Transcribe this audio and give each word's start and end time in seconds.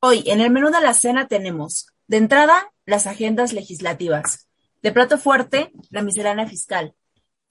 Hoy, 0.00 0.24
en 0.26 0.40
el 0.40 0.50
menú 0.50 0.70
de 0.70 0.80
la 0.80 0.94
cena 0.94 1.28
tenemos, 1.28 1.86
de 2.08 2.16
entrada, 2.16 2.72
las 2.86 3.06
agendas 3.06 3.52
legislativas. 3.52 4.48
De 4.82 4.90
plato 4.90 5.16
fuerte, 5.16 5.70
la 5.90 6.02
miscelánea 6.02 6.48
fiscal. 6.48 6.94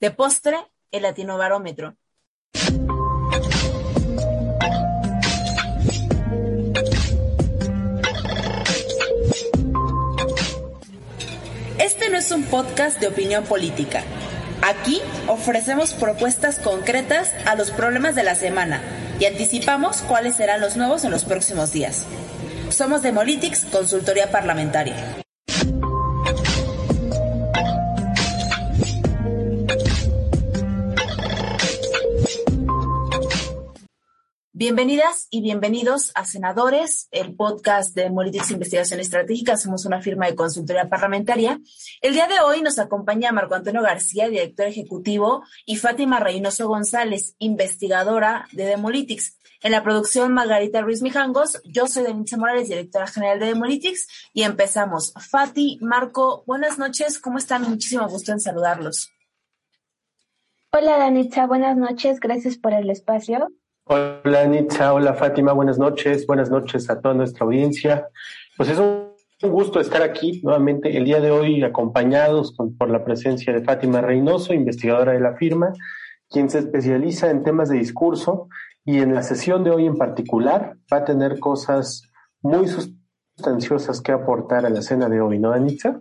De 0.00 0.10
postre, 0.10 0.58
el 0.90 1.02
latinobarómetro. 1.02 1.96
Este 11.78 12.10
no 12.10 12.18
es 12.18 12.30
un 12.30 12.44
podcast 12.44 13.00
de 13.00 13.08
opinión 13.08 13.44
política. 13.44 14.04
Aquí 14.62 15.02
ofrecemos 15.26 15.92
propuestas 15.92 16.60
concretas 16.60 17.32
a 17.46 17.56
los 17.56 17.72
problemas 17.72 18.14
de 18.14 18.22
la 18.22 18.36
semana 18.36 18.80
y 19.18 19.24
anticipamos 19.24 20.02
cuáles 20.02 20.36
serán 20.36 20.60
los 20.60 20.76
nuevos 20.76 21.02
en 21.02 21.10
los 21.10 21.24
próximos 21.24 21.72
días. 21.72 22.06
Somos 22.70 23.02
Demolitics, 23.02 23.64
consultoría 23.64 24.30
parlamentaria. 24.30 25.21
Bienvenidas 34.62 35.26
y 35.28 35.42
bienvenidos 35.42 36.12
a 36.14 36.24
Senadores, 36.24 37.08
el 37.10 37.34
podcast 37.34 37.96
de 37.96 38.04
Demolitics 38.04 38.52
Investigación 38.52 39.00
Estratégica. 39.00 39.56
Somos 39.56 39.86
una 39.86 40.00
firma 40.00 40.26
de 40.26 40.36
consultoría 40.36 40.88
parlamentaria. 40.88 41.58
El 42.00 42.14
día 42.14 42.28
de 42.28 42.38
hoy 42.38 42.62
nos 42.62 42.78
acompaña 42.78 43.32
Marco 43.32 43.56
Antonio 43.56 43.82
García, 43.82 44.28
director 44.28 44.68
ejecutivo, 44.68 45.42
y 45.66 45.78
Fátima 45.78 46.20
Reynoso 46.20 46.68
González, 46.68 47.34
investigadora 47.38 48.46
de 48.52 48.66
Demolitics. 48.66 49.36
En 49.62 49.72
la 49.72 49.82
producción, 49.82 50.32
Margarita 50.32 50.80
Ruiz 50.80 51.02
Mijangos. 51.02 51.60
Yo 51.64 51.88
soy 51.88 52.04
Denise 52.04 52.36
Morales, 52.36 52.68
directora 52.68 53.08
general 53.08 53.40
de 53.40 53.46
Demolitics. 53.46 54.06
Y 54.32 54.44
empezamos. 54.44 55.12
Fati, 55.28 55.80
Marco, 55.80 56.44
buenas 56.46 56.78
noches. 56.78 57.18
¿Cómo 57.18 57.38
están? 57.38 57.68
Muchísimo 57.68 58.06
gusto 58.06 58.30
en 58.30 58.38
saludarlos. 58.38 59.10
Hola, 60.70 60.98
Danitza. 60.98 61.48
Buenas 61.48 61.76
noches. 61.76 62.20
Gracias 62.20 62.58
por 62.58 62.74
el 62.74 62.90
espacio. 62.90 63.48
Hola, 63.84 64.42
Anitza. 64.42 64.94
Hola, 64.94 65.14
Fátima. 65.14 65.52
Buenas 65.52 65.76
noches. 65.76 66.24
Buenas 66.26 66.50
noches 66.50 66.88
a 66.88 67.00
toda 67.00 67.14
nuestra 67.14 67.44
audiencia. 67.44 68.08
Pues 68.56 68.68
es 68.68 68.78
un 68.78 69.50
gusto 69.50 69.80
estar 69.80 70.02
aquí 70.02 70.40
nuevamente 70.44 70.96
el 70.96 71.04
día 71.04 71.20
de 71.20 71.32
hoy 71.32 71.64
acompañados 71.64 72.54
por 72.54 72.90
la 72.90 73.04
presencia 73.04 73.52
de 73.52 73.64
Fátima 73.64 74.00
Reynoso, 74.00 74.54
investigadora 74.54 75.12
de 75.12 75.20
la 75.20 75.34
firma, 75.34 75.72
quien 76.30 76.48
se 76.48 76.60
especializa 76.60 77.30
en 77.30 77.42
temas 77.42 77.70
de 77.70 77.78
discurso 77.78 78.48
y 78.84 78.98
en 79.00 79.14
la 79.14 79.24
sesión 79.24 79.64
de 79.64 79.72
hoy 79.72 79.86
en 79.86 79.96
particular 79.96 80.76
va 80.92 80.98
a 80.98 81.04
tener 81.04 81.40
cosas 81.40 82.08
muy 82.40 82.68
sustanciosas 82.68 84.00
que 84.00 84.12
aportar 84.12 84.64
a 84.64 84.70
la 84.70 84.82
cena 84.82 85.08
de 85.08 85.20
hoy, 85.20 85.40
¿no, 85.40 85.52
Anitza? 85.52 86.00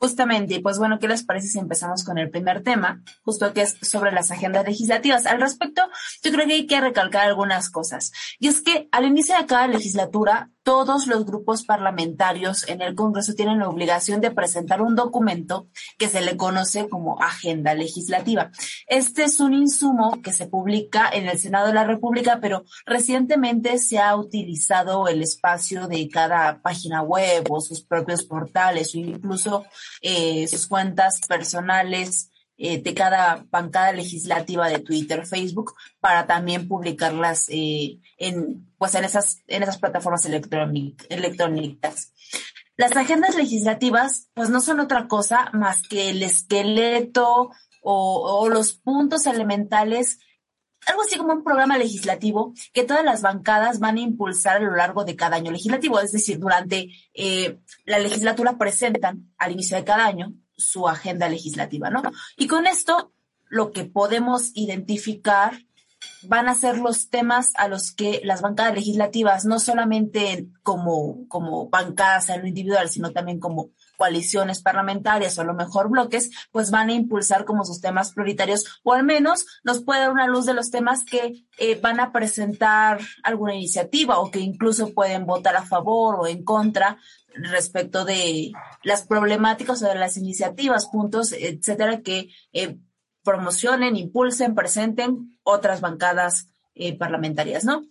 Justamente, 0.00 0.60
pues 0.60 0.78
bueno, 0.78 0.98
¿qué 0.98 1.08
les 1.08 1.24
parece 1.24 1.48
si 1.48 1.58
empezamos 1.58 2.04
con 2.04 2.16
el 2.16 2.30
primer 2.30 2.62
tema, 2.62 3.02
justo 3.22 3.52
que 3.52 3.60
es 3.60 3.76
sobre 3.82 4.12
las 4.12 4.30
agendas 4.30 4.64
legislativas? 4.64 5.26
Al 5.26 5.42
respecto, 5.42 5.82
yo 6.22 6.32
creo 6.32 6.46
que 6.46 6.54
hay 6.54 6.66
que 6.66 6.80
recalcar 6.80 7.28
algunas 7.28 7.68
cosas. 7.68 8.10
Y 8.38 8.48
es 8.48 8.62
que 8.62 8.88
al 8.92 9.04
inicio 9.04 9.36
de 9.36 9.44
cada 9.44 9.66
legislatura, 9.66 10.48
todos 10.62 11.06
los 11.06 11.24
grupos 11.24 11.64
parlamentarios 11.64 12.68
en 12.68 12.82
el 12.82 12.94
Congreso 12.94 13.34
tienen 13.34 13.58
la 13.58 13.68
obligación 13.68 14.20
de 14.20 14.30
presentar 14.30 14.82
un 14.82 14.94
documento 14.94 15.68
que 15.98 16.08
se 16.08 16.20
le 16.20 16.36
conoce 16.36 16.88
como 16.88 17.20
agenda 17.20 17.74
legislativa. 17.74 18.50
Este 18.86 19.24
es 19.24 19.40
un 19.40 19.54
insumo 19.54 20.20
que 20.22 20.32
se 20.32 20.46
publica 20.46 21.08
en 21.12 21.28
el 21.28 21.38
Senado 21.38 21.68
de 21.68 21.74
la 21.74 21.84
República, 21.84 22.38
pero 22.40 22.64
recientemente 22.84 23.78
se 23.78 23.98
ha 23.98 24.16
utilizado 24.16 25.08
el 25.08 25.22
espacio 25.22 25.88
de 25.88 26.08
cada 26.08 26.60
página 26.60 27.02
web 27.02 27.44
o 27.50 27.60
sus 27.60 27.82
propios 27.82 28.24
portales 28.24 28.94
o 28.94 28.98
incluso 28.98 29.64
eh, 30.02 30.46
sus 30.48 30.66
cuentas 30.66 31.20
personales 31.26 32.29
eh, 32.62 32.82
de 32.82 32.92
cada 32.92 33.46
bancada 33.50 33.90
legislativa 33.90 34.68
de 34.68 34.80
Twitter, 34.80 35.26
Facebook, 35.26 35.74
para 35.98 36.26
también 36.26 36.68
publicarlas 36.68 37.46
eh, 37.48 37.98
en, 38.18 38.70
pues 38.76 38.94
en 38.94 39.04
esas, 39.04 39.38
en 39.46 39.62
esas 39.62 39.78
plataformas 39.78 40.26
electrónicas. 40.26 42.12
Las 42.76 42.94
agendas 42.98 43.34
legislativas, 43.34 44.28
pues 44.34 44.50
no 44.50 44.60
son 44.60 44.78
otra 44.78 45.08
cosa 45.08 45.48
más 45.54 45.80
que 45.80 46.10
el 46.10 46.22
esqueleto 46.22 47.50
o, 47.80 48.48
los 48.50 48.74
puntos 48.74 49.26
elementales 49.26 50.18
algo 50.86 51.02
así 51.02 51.16
como 51.16 51.32
un 51.32 51.44
programa 51.44 51.78
legislativo 51.78 52.52
que 52.74 52.84
todas 52.84 53.04
las 53.04 53.22
bancadas 53.22 53.80
van 53.80 53.96
a 53.96 54.00
impulsar 54.00 54.58
a 54.58 54.60
lo 54.60 54.76
largo 54.76 55.04
de 55.04 55.16
cada 55.16 55.36
año 55.36 55.50
legislativo. 55.50 56.00
Es 56.00 56.12
decir, 56.12 56.38
durante 56.38 56.90
eh, 57.14 57.58
la 57.84 57.98
legislatura 57.98 58.58
presentan 58.58 59.32
al 59.38 59.52
inicio 59.52 59.76
de 59.76 59.84
cada 59.84 60.06
año 60.06 60.34
su 60.60 60.88
agenda 60.88 61.28
legislativa, 61.28 61.90
¿no? 61.90 62.02
Y 62.36 62.46
con 62.46 62.66
esto, 62.66 63.12
lo 63.48 63.72
que 63.72 63.84
podemos 63.84 64.52
identificar 64.54 65.58
van 66.22 66.48
a 66.48 66.54
ser 66.54 66.78
los 66.78 67.10
temas 67.10 67.52
a 67.56 67.68
los 67.68 67.92
que 67.92 68.20
las 68.24 68.42
bancadas 68.42 68.74
legislativas, 68.74 69.44
no 69.44 69.58
solamente 69.58 70.46
como, 70.62 71.26
como 71.28 71.68
bancadas 71.68 72.28
en 72.28 72.42
lo 72.42 72.46
individual, 72.46 72.88
sino 72.88 73.10
también 73.10 73.40
como 73.40 73.70
coaliciones 73.96 74.62
parlamentarias 74.62 75.36
o 75.36 75.42
a 75.42 75.44
lo 75.44 75.54
mejor 75.54 75.90
bloques, 75.90 76.30
pues 76.52 76.70
van 76.70 76.88
a 76.88 76.94
impulsar 76.94 77.44
como 77.44 77.64
sus 77.64 77.80
temas 77.80 78.12
prioritarios 78.12 78.80
o 78.82 78.94
al 78.94 79.04
menos 79.04 79.46
nos 79.62 79.82
puede 79.82 80.00
dar 80.00 80.12
una 80.12 80.26
luz 80.26 80.46
de 80.46 80.54
los 80.54 80.70
temas 80.70 81.04
que 81.04 81.44
eh, 81.58 81.78
van 81.80 82.00
a 82.00 82.12
presentar 82.12 83.00
alguna 83.22 83.54
iniciativa 83.54 84.18
o 84.18 84.30
que 84.30 84.40
incluso 84.40 84.94
pueden 84.94 85.26
votar 85.26 85.56
a 85.56 85.66
favor 85.66 86.16
o 86.18 86.26
en 86.26 86.44
contra 86.44 86.98
respecto 87.34 88.04
de 88.04 88.52
las 88.82 89.06
problemáticas 89.06 89.82
o 89.82 89.88
de 89.88 89.94
las 89.94 90.16
iniciativas, 90.16 90.86
puntos, 90.86 91.32
etcétera, 91.32 92.00
que 92.00 92.28
eh, 92.52 92.78
promocionen, 93.22 93.96
impulsen, 93.96 94.54
presenten 94.54 95.38
otras 95.42 95.80
bancadas 95.80 96.48
eh, 96.74 96.96
parlamentarias, 96.96 97.64
¿no? 97.64 97.84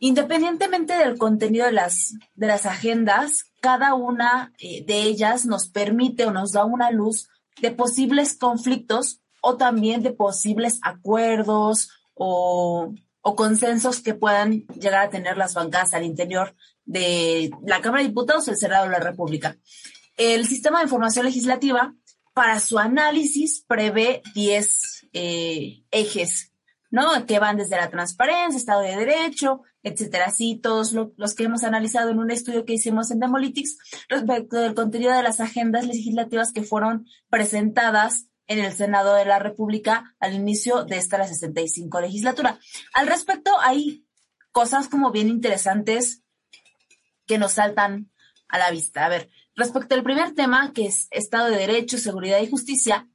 Independientemente 0.00 0.96
del 0.96 1.18
contenido 1.18 1.66
de 1.66 1.72
las, 1.72 2.14
de 2.34 2.46
las 2.46 2.66
agendas, 2.66 3.44
cada 3.60 3.94
una 3.94 4.52
eh, 4.58 4.84
de 4.84 5.02
ellas 5.02 5.44
nos 5.44 5.68
permite 5.68 6.24
o 6.26 6.30
nos 6.30 6.52
da 6.52 6.64
una 6.64 6.90
luz 6.90 7.28
de 7.60 7.72
posibles 7.72 8.36
conflictos 8.36 9.20
o 9.42 9.56
también 9.56 10.02
de 10.02 10.12
posibles 10.12 10.78
acuerdos 10.82 11.90
o, 12.14 12.92
o 13.20 13.36
consensos 13.36 14.00
que 14.00 14.14
puedan 14.14 14.66
llegar 14.68 15.06
a 15.06 15.10
tener 15.10 15.36
las 15.36 15.54
bancadas 15.54 15.94
al 15.94 16.04
interior 16.04 16.54
de 16.84 17.50
la 17.64 17.80
Cámara 17.80 18.02
de 18.02 18.08
Diputados 18.08 18.48
o 18.48 18.50
el 18.50 18.56
Senado 18.56 18.84
de 18.84 18.92
la 18.92 19.00
República. 19.00 19.56
El 20.16 20.46
sistema 20.46 20.78
de 20.78 20.84
información 20.84 21.26
legislativa, 21.26 21.94
para 22.34 22.60
su 22.60 22.78
análisis, 22.78 23.64
prevé 23.66 24.22
10 24.34 25.08
eh, 25.12 25.84
ejes 25.90 26.52
¿no? 26.90 27.26
Que 27.26 27.38
van 27.38 27.56
desde 27.56 27.76
la 27.76 27.90
transparencia, 27.90 28.56
Estado 28.56 28.82
de 28.82 28.96
Derecho, 28.96 29.62
etcétera. 29.82 30.26
Así 30.26 30.56
todos 30.56 30.92
los 30.92 31.34
que 31.34 31.44
hemos 31.44 31.64
analizado 31.64 32.10
en 32.10 32.18
un 32.18 32.30
estudio 32.30 32.64
que 32.64 32.74
hicimos 32.74 33.10
en 33.10 33.20
Demolitics 33.20 33.76
respecto 34.08 34.56
del 34.56 34.74
contenido 34.74 35.12
de 35.12 35.22
las 35.22 35.40
agendas 35.40 35.86
legislativas 35.86 36.52
que 36.52 36.62
fueron 36.62 37.06
presentadas 37.28 38.26
en 38.48 38.58
el 38.58 38.72
Senado 38.72 39.14
de 39.14 39.24
la 39.24 39.38
República 39.38 40.16
al 40.18 40.34
inicio 40.34 40.84
de 40.84 40.96
esta 40.96 41.18
la 41.18 41.28
65 41.28 42.00
legislatura. 42.00 42.58
Al 42.94 43.06
respecto, 43.06 43.52
hay 43.60 44.06
cosas 44.50 44.88
como 44.88 45.12
bien 45.12 45.28
interesantes 45.28 46.22
que 47.26 47.38
nos 47.38 47.52
saltan 47.52 48.10
a 48.48 48.58
la 48.58 48.70
vista. 48.70 49.04
A 49.04 49.08
ver, 49.08 49.30
respecto 49.54 49.94
al 49.94 50.02
primer 50.02 50.34
tema, 50.34 50.72
que 50.72 50.86
es 50.86 51.06
Estado 51.10 51.50
de 51.50 51.58
Derecho, 51.58 51.98
Seguridad 51.98 52.40
y 52.40 52.50
Justicia, 52.50 53.08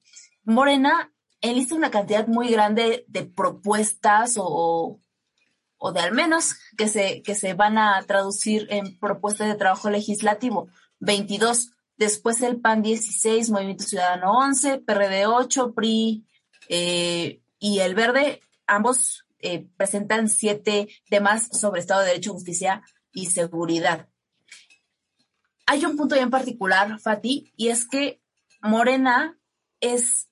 Morena 0.44 1.12
enlista 1.42 1.76
una 1.76 1.92
cantidad 1.92 2.28
muy 2.28 2.50
grande 2.50 3.04
de 3.08 3.26
propuestas 3.26 4.36
o, 4.38 5.02
o 5.78 5.92
de 5.92 6.00
al 6.00 6.14
menos 6.14 6.56
que 6.78 6.88
se, 6.88 7.22
que 7.24 7.36
se 7.36 7.54
van 7.54 7.78
a 7.78 8.02
traducir 8.04 8.68
en 8.70 8.98
propuestas 9.00 9.48
de 9.48 9.56
trabajo 9.56 9.90
legislativo. 9.90 10.70
22. 11.00 11.72
Después 11.98 12.42
el 12.42 12.60
PAN 12.60 12.82
16, 12.82 13.50
Movimiento 13.50 13.84
Ciudadano 13.84 14.32
11, 14.34 14.80
PRD 14.80 15.26
8, 15.28 15.74
PRI 15.74 16.26
y 16.70 17.80
el 17.80 17.96
Verde, 17.96 18.42
ambos 18.68 19.26
eh, 19.40 19.68
presentan 19.78 20.30
siete 20.30 20.88
temas 21.10 21.50
sobre 21.52 21.82
Estado 21.82 22.02
de 22.02 22.08
Derecho, 22.08 22.34
Justicia 22.34 22.82
y 23.12 23.28
Seguridad. 23.28 24.08
Hay 25.66 25.86
un 25.86 25.98
punto 25.98 26.16
bien 26.16 26.30
particular, 26.30 27.00
Fati, 27.00 27.54
y 27.56 27.70
es 27.70 27.88
que 27.88 28.22
Morena 28.62 29.38
es 29.82 30.30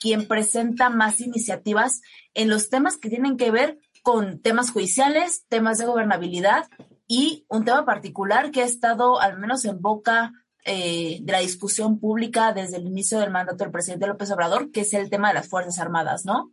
quien 0.00 0.28
presenta 0.28 0.90
más 0.90 1.20
iniciativas 1.20 2.02
en 2.34 2.50
los 2.50 2.68
temas 2.68 2.96
que 2.96 3.08
tienen 3.08 3.36
que 3.36 3.50
ver 3.50 3.78
con 4.02 4.40
temas 4.40 4.70
judiciales, 4.70 5.46
temas 5.48 5.78
de 5.78 5.86
gobernabilidad 5.86 6.68
y 7.06 7.46
un 7.48 7.64
tema 7.64 7.84
particular 7.84 8.50
que 8.50 8.62
ha 8.62 8.66
estado 8.66 9.20
al 9.20 9.38
menos 9.38 9.64
en 9.64 9.80
boca 9.80 10.32
eh, 10.64 11.18
de 11.20 11.32
la 11.32 11.40
discusión 11.40 11.98
pública 11.98 12.52
desde 12.52 12.76
el 12.76 12.86
inicio 12.86 13.18
del 13.18 13.30
mandato 13.30 13.64
del 13.64 13.72
presidente 13.72 14.06
López 14.06 14.30
Obrador, 14.30 14.70
que 14.70 14.82
es 14.82 14.94
el 14.94 15.10
tema 15.10 15.28
de 15.28 15.34
las 15.34 15.48
Fuerzas 15.48 15.78
Armadas, 15.78 16.24
¿no? 16.24 16.52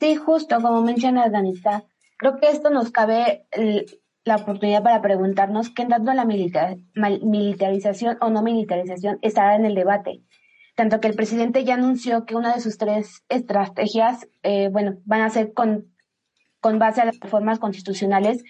Sí, 0.00 0.16
justo 0.16 0.60
como 0.60 0.82
menciona 0.82 1.28
Danita, 1.28 1.84
creo 2.18 2.38
que 2.38 2.48
esto 2.48 2.70
nos 2.70 2.90
cabe 2.90 3.46
la 4.24 4.36
oportunidad 4.36 4.82
para 4.82 5.02
preguntarnos 5.02 5.70
qué 5.70 5.84
tanto 5.86 6.12
la 6.12 6.24
militarización 6.24 8.18
o 8.20 8.30
no 8.30 8.42
militarización 8.42 9.18
estará 9.22 9.56
en 9.56 9.64
el 9.64 9.74
debate. 9.74 10.22
Tanto 10.74 11.00
que 11.00 11.08
el 11.08 11.14
presidente 11.14 11.64
ya 11.64 11.74
anunció 11.74 12.24
que 12.24 12.34
una 12.34 12.54
de 12.54 12.60
sus 12.60 12.78
tres 12.78 13.24
estrategias, 13.28 14.26
eh, 14.42 14.68
bueno, 14.70 14.98
van 15.04 15.20
a 15.20 15.30
ser 15.30 15.52
con, 15.52 15.92
con 16.60 16.78
base 16.78 17.00
a 17.02 17.04
las 17.04 17.20
reformas 17.20 17.58
constitucionales 17.58 18.42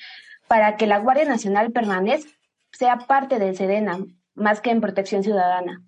para 0.46 0.76
que 0.76 0.86
la 0.86 0.98
Guardia 0.98 1.24
Nacional 1.24 1.72
permanezca, 1.72 2.30
sea 2.72 2.98
parte 2.98 3.38
del 3.38 3.56
SEDENA, 3.56 3.98
más 4.34 4.60
que 4.60 4.70
en 4.70 4.80
protección 4.80 5.22
ciudadana. 5.22 5.82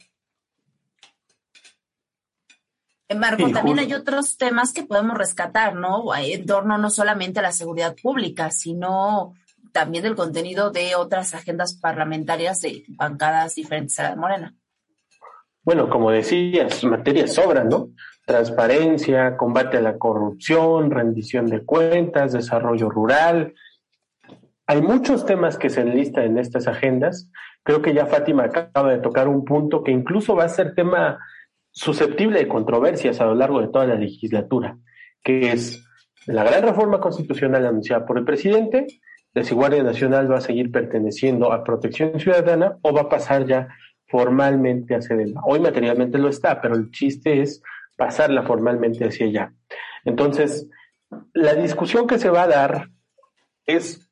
Marco, 3.16 3.50
también 3.50 3.78
hay 3.78 3.92
otros 3.92 4.36
temas 4.36 4.72
que 4.72 4.82
podemos 4.82 5.16
rescatar, 5.16 5.75
¿no? 5.76 6.14
En 6.16 6.46
torno 6.46 6.78
no 6.78 6.90
solamente 6.90 7.40
a 7.40 7.42
la 7.42 7.52
seguridad 7.52 7.94
pública, 8.00 8.50
sino 8.50 9.34
también 9.72 10.04
del 10.04 10.14
contenido 10.14 10.70
de 10.70 10.94
otras 10.94 11.34
agendas 11.34 11.75
parlamentarias 11.75 12.60
de 12.60 12.84
bancadas 12.88 13.56
diferentes 13.56 13.98
a 14.00 14.10
la 14.10 14.16
Morena. 14.16 14.54
Bueno, 15.62 15.88
como 15.88 16.10
decías, 16.10 16.84
materias 16.84 17.34
sobran, 17.34 17.69
¿no? 17.69 17.90
Transparencia, 18.26 19.37
combate 19.37 19.78
a 19.78 19.82
la 19.82 19.98
corrupción, 19.98 20.90
rendición 20.90 21.46
de 21.46 21.64
cuentas, 21.64 22.32
desarrollo 22.32 22.88
rural. 22.88 23.54
Hay 24.66 24.81
muchos 24.81 25.26
temas 25.26 25.58
que 25.58 25.70
se 25.70 25.82
enlistan 25.82 26.25
en 26.25 26.38
estas 26.38 26.66
agendas. 26.66 27.31
Creo 27.62 27.82
que 27.82 27.93
ya 27.93 28.06
Fátima 28.06 28.44
acaba 28.44 28.90
de 28.90 28.99
tocar 28.99 29.28
un 29.28 29.44
punto 29.44 29.82
que 29.82 29.93
incluso 29.93 30.34
va 30.34 30.44
a 30.44 30.49
ser 30.49 30.75
tema 30.75 31.19
susceptible 31.70 32.38
de 32.38 32.49
controversias 32.49 33.20
a 33.20 33.26
lo 33.26 33.34
largo 33.34 33.61
de 33.61 33.69
toda 33.69 33.87
la 33.87 33.96
legislatura, 33.96 34.78
que 35.22 35.52
es 35.52 35.84
la 36.26 36.44
gran 36.44 36.62
reforma 36.62 37.00
constitucional 37.00 37.66
anunciada 37.66 38.06
por 38.06 38.16
el 38.16 38.25
presidente, 38.25 38.87
la 39.34 39.43
Guardia 39.43 39.82
Nacional 39.82 40.31
va 40.31 40.38
a 40.38 40.40
seguir 40.40 40.70
perteneciendo 40.70 41.52
a 41.52 41.64
Protección 41.64 42.20
Ciudadana 42.20 42.78
o 42.82 42.93
va 42.93 43.02
a 43.02 43.08
pasar 43.08 43.46
ya 43.46 43.69
formalmente 44.06 44.94
a 44.94 45.02
Sedena. 45.02 45.40
Hoy 45.44 45.58
materialmente 45.58 46.19
lo 46.19 46.28
está, 46.28 46.61
pero 46.61 46.76
el 46.76 46.93
chiste 46.93 47.43
es 47.43 47.61
pasarla 47.96 48.44
formalmente 48.44 49.05
hacia 49.05 49.26
allá. 49.26 49.52
Entonces, 50.05 50.69
la 51.32 51.55
discusión 51.55 52.06
que 52.06 52.20
se 52.20 52.31
va 52.31 52.44
a 52.44 52.49
dar 52.49 52.90
es 53.66 54.03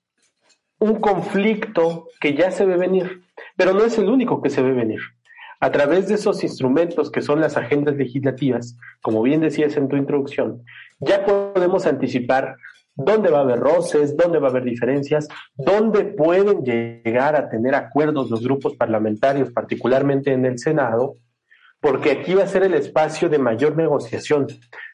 un 0.82 0.96
conflicto 0.96 2.08
que 2.20 2.34
ya 2.34 2.50
se 2.50 2.67
ve 2.67 2.76
venir, 2.76 3.23
pero 3.56 3.73
no 3.73 3.84
es 3.84 3.96
el 3.99 4.08
único 4.08 4.43
que 4.43 4.50
se 4.50 4.62
ve 4.62 4.73
venir. 4.73 4.99
A 5.61 5.70
través 5.70 6.08
de 6.08 6.14
esos 6.14 6.43
instrumentos 6.43 7.12
que 7.12 7.23
son 7.23 7.40
las 7.40 7.56
agendas 7.56 7.94
legislativas, 7.94 8.76
como 9.00 9.23
bien 9.23 9.40
decías 9.40 9.76
en 9.76 9.87
tu 9.87 9.94
introducción, 9.94 10.64
ya 10.99 11.25
podemos 11.25 11.87
anticipar 11.87 12.56
dónde 12.96 13.31
va 13.31 13.38
a 13.38 13.43
haber 13.43 13.61
roces, 13.61 14.17
dónde 14.17 14.40
va 14.40 14.49
a 14.49 14.50
haber 14.50 14.64
diferencias, 14.64 15.29
dónde 15.55 16.02
pueden 16.05 16.64
llegar 16.64 17.37
a 17.37 17.49
tener 17.49 17.76
acuerdos 17.76 18.28
los 18.28 18.43
grupos 18.43 18.75
parlamentarios, 18.75 19.52
particularmente 19.52 20.32
en 20.32 20.44
el 20.46 20.58
Senado, 20.58 21.14
porque 21.81 22.11
aquí 22.11 22.35
va 22.35 22.43
a 22.43 22.49
ser 22.49 22.64
el 22.64 22.75
espacio 22.75 23.28
de 23.28 23.38
mayor 23.38 23.76
negociación, 23.76 24.49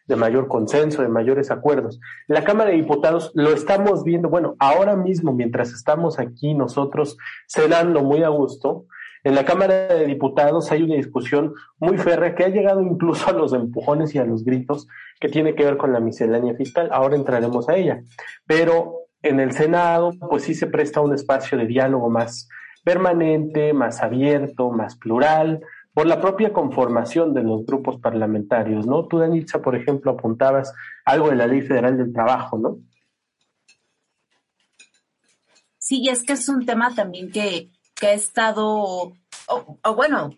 de 0.09 0.17
mayor 0.17 0.49
consenso, 0.49 1.03
de 1.03 1.09
mayores 1.09 1.51
acuerdos. 1.51 2.01
La 2.27 2.43
Cámara 2.43 2.71
de 2.71 2.77
Diputados 2.77 3.31
lo 3.35 3.51
estamos 3.51 4.03
viendo, 4.03 4.29
bueno, 4.29 4.57
ahora 4.59 4.97
mismo, 4.97 5.33
mientras 5.33 5.73
estamos 5.73 6.19
aquí 6.19 6.55
nosotros 6.55 7.17
cenando 7.47 8.03
muy 8.03 8.23
a 8.23 8.29
gusto, 8.29 8.87
en 9.25 9.35
la 9.35 9.45
Cámara 9.45 9.89
de 9.89 10.07
Diputados 10.07 10.73
hay 10.73 10.83
una 10.83 10.95
discusión 10.95 11.53
muy 11.79 11.99
férrea 11.99 12.35
que 12.35 12.45
ha 12.45 12.49
llegado 12.49 12.83
incluso 12.83 13.29
a 13.29 13.33
los 13.33 13.53
empujones 13.53 14.15
y 14.15 14.19
a 14.19 14.25
los 14.25 14.45
gritos 14.45 14.89
que 15.21 15.29
tiene 15.29 15.55
que 15.55 15.65
ver 15.65 15.77
con 15.77 15.93
la 15.93 16.01
miscelánea 16.01 16.55
fiscal. 16.55 16.89
Ahora 16.93 17.17
entraremos 17.17 17.69
a 17.69 17.77
ella. 17.77 18.03
Pero 18.47 19.09
en 19.23 19.41
el 19.41 19.53
Senado, 19.53 20.13
pues 20.31 20.45
sí 20.45 20.55
se 20.55 20.69
presta 20.69 21.01
un 21.01 21.13
espacio 21.13 21.59
de 21.59 21.67
diálogo 21.67 22.09
más 22.09 22.49
permanente, 22.85 23.73
más 23.75 24.03
abierto, 24.03 24.71
más 24.71 24.97
plural, 24.97 25.61
por 25.99 26.07
la 26.07 26.21
propia 26.21 26.53
conformación 26.53 27.35
de 27.35 27.43
los 27.43 27.67
grupos 27.67 27.99
parlamentarios, 28.01 28.87
¿no? 28.87 29.09
Tú, 29.09 29.19
Danitza, 29.19 29.61
por 29.61 29.75
ejemplo, 29.75 30.13
apuntabas 30.13 30.73
algo 31.05 31.29
de 31.29 31.35
la 31.35 31.49
Ley 31.49 31.61
Federal 31.63 31.99
del 31.99 32.13
Trabajo, 32.13 32.57
¿no? 32.57 32.79
Sí, 35.77 36.01
y 36.01 36.11
es 36.11 36.23
que 36.23 36.35
es 36.35 36.49
un 36.49 36.65
tema 36.65 36.95
también 36.95 37.33
que 37.33 37.73
que 37.97 38.07
ha 38.07 38.13
estado, 38.13 39.13
o, 39.49 39.95
bueno, 39.97 40.31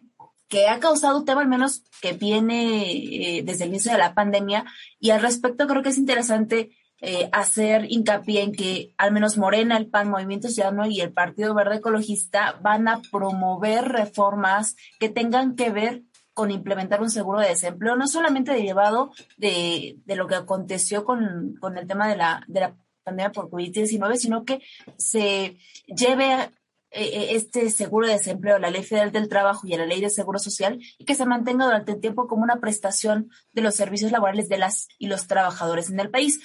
que 0.48 0.68
ha 0.68 0.80
causado 0.80 1.18
un 1.18 1.24
tema 1.26 1.42
al 1.42 1.48
menos 1.48 1.82
que 2.00 2.14
viene 2.14 2.92
eh, 2.92 3.42
desde 3.44 3.64
el 3.64 3.70
inicio 3.70 3.92
de 3.92 3.98
la 3.98 4.14
pandemia 4.14 4.64
y 4.98 5.10
al 5.10 5.20
respecto 5.20 5.66
creo 5.66 5.82
que 5.82 5.90
es 5.90 5.98
interesante 5.98 6.70
eh, 7.02 7.28
hacer 7.32 7.86
hincapié 7.90 8.42
en 8.42 8.52
que 8.52 8.94
al 8.98 9.12
menos 9.12 9.38
Morena, 9.38 9.76
el 9.76 9.88
PAN, 9.88 10.10
Movimiento 10.10 10.48
Ciudadano 10.48 10.86
y 10.86 11.00
el 11.00 11.12
Partido 11.12 11.54
Verde 11.54 11.76
Ecologista 11.76 12.58
van 12.62 12.88
a 12.88 13.00
promover 13.10 13.88
reformas 13.88 14.76
que 14.98 15.08
tengan 15.08 15.56
que 15.56 15.70
ver 15.70 16.02
con 16.34 16.50
implementar 16.50 17.02
un 17.02 17.10
seguro 17.10 17.40
de 17.40 17.48
desempleo, 17.48 17.96
no 17.96 18.06
solamente 18.06 18.52
derivado 18.52 19.12
de, 19.36 19.98
de 20.04 20.16
lo 20.16 20.26
que 20.26 20.36
aconteció 20.36 21.04
con, 21.04 21.56
con 21.60 21.76
el 21.76 21.86
tema 21.86 22.08
de 22.08 22.16
la, 22.16 22.44
de 22.46 22.60
la 22.60 22.76
pandemia 23.02 23.32
por 23.32 23.50
COVID-19, 23.50 24.16
sino 24.16 24.44
que 24.44 24.62
se 24.96 25.58
lleve 25.86 26.50
eh, 26.92 27.04
eh, 27.04 27.36
este 27.36 27.70
seguro 27.70 28.08
de 28.08 28.14
desempleo, 28.14 28.58
la 28.58 28.70
Ley 28.70 28.82
Federal 28.82 29.12
del 29.12 29.28
Trabajo 29.28 29.64
y 29.64 29.76
la 29.76 29.86
Ley 29.86 30.00
de 30.00 30.10
Seguro 30.10 30.40
Social 30.40 30.80
y 30.98 31.04
que 31.04 31.14
se 31.14 31.24
mantenga 31.24 31.64
durante 31.64 31.92
el 31.92 32.00
tiempo 32.00 32.26
como 32.26 32.42
una 32.42 32.58
prestación 32.58 33.30
de 33.52 33.62
los 33.62 33.76
servicios 33.76 34.10
laborales 34.10 34.48
de 34.48 34.58
las 34.58 34.88
y 34.98 35.06
los 35.06 35.28
trabajadores 35.28 35.88
en 35.90 36.00
el 36.00 36.10
país. 36.10 36.40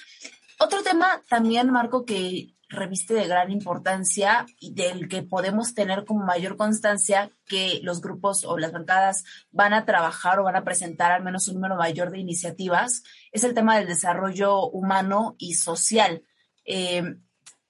Otro 0.60 0.84
tema 0.84 1.22
también, 1.28 1.72
Marco, 1.72 2.06
que 2.06 2.56
reviste 2.70 3.14
de 3.14 3.28
gran 3.28 3.52
importancia 3.52 4.46
y 4.60 4.74
del 4.74 5.08
que 5.08 5.22
podemos 5.22 5.74
tener 5.74 6.06
como 6.06 6.26
mayor 6.26 6.58
constancia 6.58 7.30
que 7.46 7.80
los 7.84 8.02
grupos 8.02 8.44
o 8.44 8.58
las 8.58 8.72
bancadas 8.72 9.24
van 9.52 9.74
a 9.74 9.86
trabajar 9.86 10.40
o 10.40 10.44
van 10.44 10.56
a 10.56 10.64
presentar 10.64 11.12
al 11.12 11.24
menos 11.24 11.48
un 11.48 11.56
número 11.56 11.76
mayor 11.76 12.12
de 12.12 12.20
iniciativas, 12.20 13.04
es 13.32 13.44
el 13.44 13.54
tema 13.54 13.78
del 13.78 13.88
desarrollo 13.88 14.68
humano 14.68 15.36
y 15.38 15.56
social. 15.56 16.24
Eh, 16.66 17.18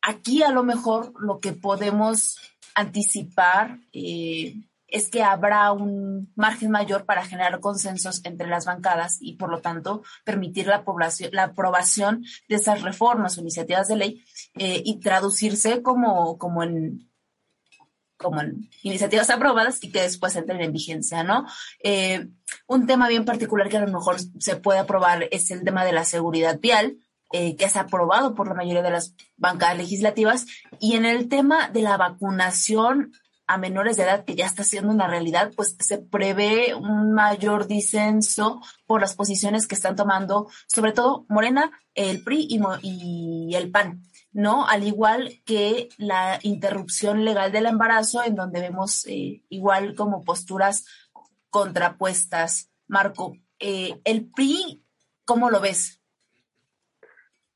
aquí 0.02 0.44
a 0.44 0.52
lo 0.52 0.64
mejor 0.64 1.14
lo 1.20 1.40
que 1.40 1.54
podemos 1.54 2.38
anticipar 2.74 3.80
eh, 3.94 4.56
es 4.96 5.10
que 5.10 5.24
habrá 5.24 5.74
un 5.74 6.32
margen 6.36 6.72
mayor 6.72 7.06
para 7.06 7.26
generar 7.26 7.60
consensos 7.60 8.22
entre 8.24 8.48
las 8.48 8.66
bancadas 8.66 9.18
y, 9.20 9.34
por 9.34 9.50
lo 9.50 9.60
tanto, 9.60 10.04
permitir 10.24 10.68
la, 10.68 10.86
población, 10.86 11.32
la 11.34 11.44
aprobación 11.44 12.24
de 12.48 12.56
esas 12.56 12.82
reformas 12.82 13.38
o 13.38 13.42
iniciativas 13.42 13.90
de 13.90 13.98
ley 13.98 14.24
eh, 14.58 14.82
y 14.86 15.02
traducirse 15.02 15.82
como, 15.82 16.38
como 16.38 16.64
en 16.64 17.12
como 18.18 18.40
en 18.40 18.70
iniciativas 18.84 19.30
aprobadas 19.30 19.84
y 19.84 19.92
que 19.92 20.02
después 20.02 20.34
entren 20.38 20.62
en 20.62 20.72
vigencia, 20.72 21.22
¿no? 21.24 21.46
Eh, 21.84 22.30
un 22.66 22.88
tema 22.88 23.10
bien 23.10 23.26
particular 23.26 23.68
que 23.68 23.76
a 23.76 23.86
lo 23.86 23.92
mejor 23.92 24.16
se 24.40 24.56
puede 24.56 24.80
aprobar 24.80 25.28
es 25.32 25.52
el 25.52 25.66
tema 25.66 25.84
de 25.84 25.92
la 25.92 26.06
seguridad 26.06 26.58
vial, 26.62 26.96
eh, 27.34 27.58
que 27.58 27.66
es 27.66 27.76
aprobado 27.76 28.34
por 28.34 28.48
la 28.48 28.54
mayoría 28.54 28.82
de 28.82 28.92
las 28.92 29.14
bancadas 29.36 29.78
legislativas. 29.78 30.46
Y 30.80 30.96
en 30.96 31.04
el 31.04 31.28
tema 31.28 31.68
de 31.68 31.82
la 31.82 31.98
vacunación 31.98 33.12
a 33.48 33.58
menores 33.58 33.98
de 33.98 34.04
edad, 34.04 34.26
que 34.26 34.36
ya 34.36 34.46
está 34.46 34.64
siendo 34.64 34.92
una 34.92 35.08
realidad, 35.08 35.52
pues 35.56 35.76
se 35.80 36.00
prevé 36.00 36.74
un 36.74 37.14
mayor 37.14 37.68
disenso 37.68 38.62
por 38.86 39.02
las 39.02 39.16
posiciones 39.16 39.68
que 39.68 39.76
están 39.76 39.96
tomando, 39.96 40.48
sobre 40.68 40.92
todo 40.92 41.26
Morena, 41.30 41.72
el 41.94 42.24
PRI 42.24 42.48
y, 42.82 43.56
el 43.56 43.72
PAN, 43.72 44.02
¿no? 44.32 44.68
Al 44.68 44.84
igual 44.84 45.42
que 45.46 45.90
la 45.98 46.40
interrupción 46.44 47.24
legal 47.24 47.52
del 47.52 47.68
embarazo, 47.68 48.24
en 48.24 48.36
donde 48.36 48.62
vemos 48.62 49.06
eh, 49.08 49.44
igual 49.50 49.96
como 49.96 50.24
posturas 50.24 50.86
contrapuestas. 51.50 52.72
Marco, 52.88 53.38
eh, 53.60 54.00
el 54.04 54.30
PRI, 54.30 54.84
¿cómo 55.24 55.50
lo 55.50 55.60
ves? 55.60 56.02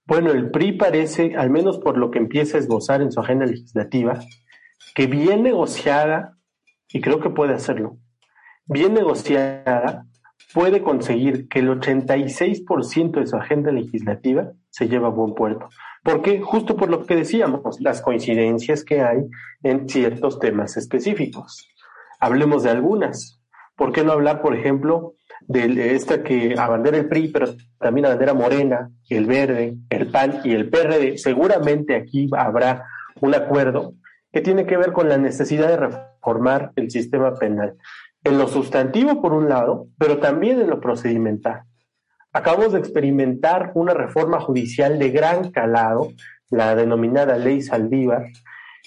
Bueno, 0.05 0.31
el 0.31 0.49
PRI 0.49 0.71
parece, 0.71 1.35
al 1.35 1.51
menos 1.51 1.77
por 1.77 1.97
lo 1.97 2.09
que 2.09 2.17
empieza 2.17 2.57
a 2.57 2.59
esbozar 2.59 3.01
en 3.01 3.11
su 3.11 3.19
agenda 3.19 3.45
legislativa, 3.45 4.19
que 4.95 5.07
bien 5.07 5.43
negociada, 5.43 6.37
y 6.91 7.01
creo 7.01 7.19
que 7.19 7.29
puede 7.29 7.53
hacerlo, 7.53 7.97
bien 8.65 8.93
negociada, 8.93 10.05
puede 10.53 10.81
conseguir 10.81 11.47
que 11.47 11.59
el 11.59 11.69
86% 11.69 13.19
de 13.19 13.27
su 13.27 13.35
agenda 13.35 13.71
legislativa 13.71 14.51
se 14.69 14.87
lleve 14.87 15.05
a 15.05 15.09
buen 15.09 15.33
puerto. 15.33 15.69
¿Por 16.03 16.21
qué? 16.21 16.41
Justo 16.41 16.75
por 16.75 16.89
lo 16.89 17.05
que 17.05 17.15
decíamos, 17.15 17.79
las 17.81 18.01
coincidencias 18.01 18.83
que 18.83 19.01
hay 19.01 19.19
en 19.63 19.87
ciertos 19.89 20.39
temas 20.39 20.77
específicos. 20.77 21.67
Hablemos 22.19 22.63
de 22.63 22.71
algunas. 22.71 23.41
¿Por 23.75 23.91
qué 23.91 24.03
no 24.03 24.11
hablar, 24.11 24.41
por 24.41 24.55
ejemplo, 24.55 25.15
de 25.47 25.95
esta 25.95 26.23
que 26.23 26.55
abandera 26.57 26.97
el 26.97 27.07
PRI, 27.07 27.29
pero 27.29 27.55
también 27.79 28.05
abandera 28.05 28.33
Morena, 28.33 28.91
el 29.09 29.25
Verde, 29.25 29.77
el 29.89 30.07
PAN 30.07 30.41
y 30.43 30.53
el 30.53 30.69
PRD. 30.69 31.17
Seguramente 31.17 31.95
aquí 31.95 32.27
habrá 32.37 32.85
un 33.21 33.33
acuerdo 33.33 33.93
que 34.31 34.41
tiene 34.41 34.65
que 34.65 34.77
ver 34.77 34.91
con 34.91 35.09
la 35.09 35.17
necesidad 35.17 35.67
de 35.67 35.77
reformar 35.77 36.71
el 36.75 36.91
sistema 36.91 37.35
penal. 37.35 37.77
En 38.23 38.37
lo 38.37 38.47
sustantivo, 38.47 39.21
por 39.21 39.33
un 39.33 39.49
lado, 39.49 39.87
pero 39.97 40.19
también 40.19 40.59
en 40.59 40.69
lo 40.69 40.79
procedimental. 40.81 41.63
Acabamos 42.31 42.73
de 42.73 42.79
experimentar 42.79 43.71
una 43.73 43.93
reforma 43.93 44.39
judicial 44.39 44.99
de 44.99 45.09
gran 45.09 45.51
calado, 45.51 46.09
la 46.49 46.75
denominada 46.75 47.37
Ley 47.37 47.61
Saldívar, 47.61 48.27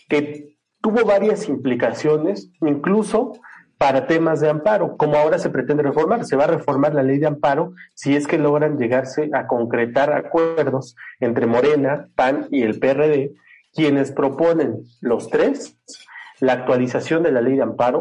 que 0.08 0.56
tuvo 0.80 1.04
varias 1.04 1.48
implicaciones, 1.48 2.50
incluso 2.60 3.32
para 3.78 4.06
temas 4.06 4.38
de 4.40 4.48
amparo, 4.48 4.96
como 4.96 5.16
ahora 5.16 5.40
se 5.40 5.50
pretende 5.50 5.82
reformar. 5.82 6.24
Se 6.24 6.36
va 6.36 6.44
a 6.44 6.48
reformar 6.48 6.94
la 6.94 7.02
ley 7.02 7.18
de 7.18 7.26
amparo 7.26 7.72
si 7.94 8.14
es 8.14 8.28
que 8.28 8.38
logran 8.38 8.78
llegarse 8.78 9.28
a 9.32 9.48
concretar 9.48 10.12
acuerdos 10.12 10.94
entre 11.18 11.46
Morena, 11.46 12.08
PAN 12.14 12.46
y 12.52 12.62
el 12.62 12.78
PRD, 12.78 13.32
quienes 13.72 14.12
proponen 14.12 14.84
los 15.00 15.28
tres 15.28 15.78
la 16.40 16.54
actualización 16.54 17.22
de 17.22 17.32
la 17.32 17.40
ley 17.40 17.56
de 17.56 17.62
amparo 17.62 18.00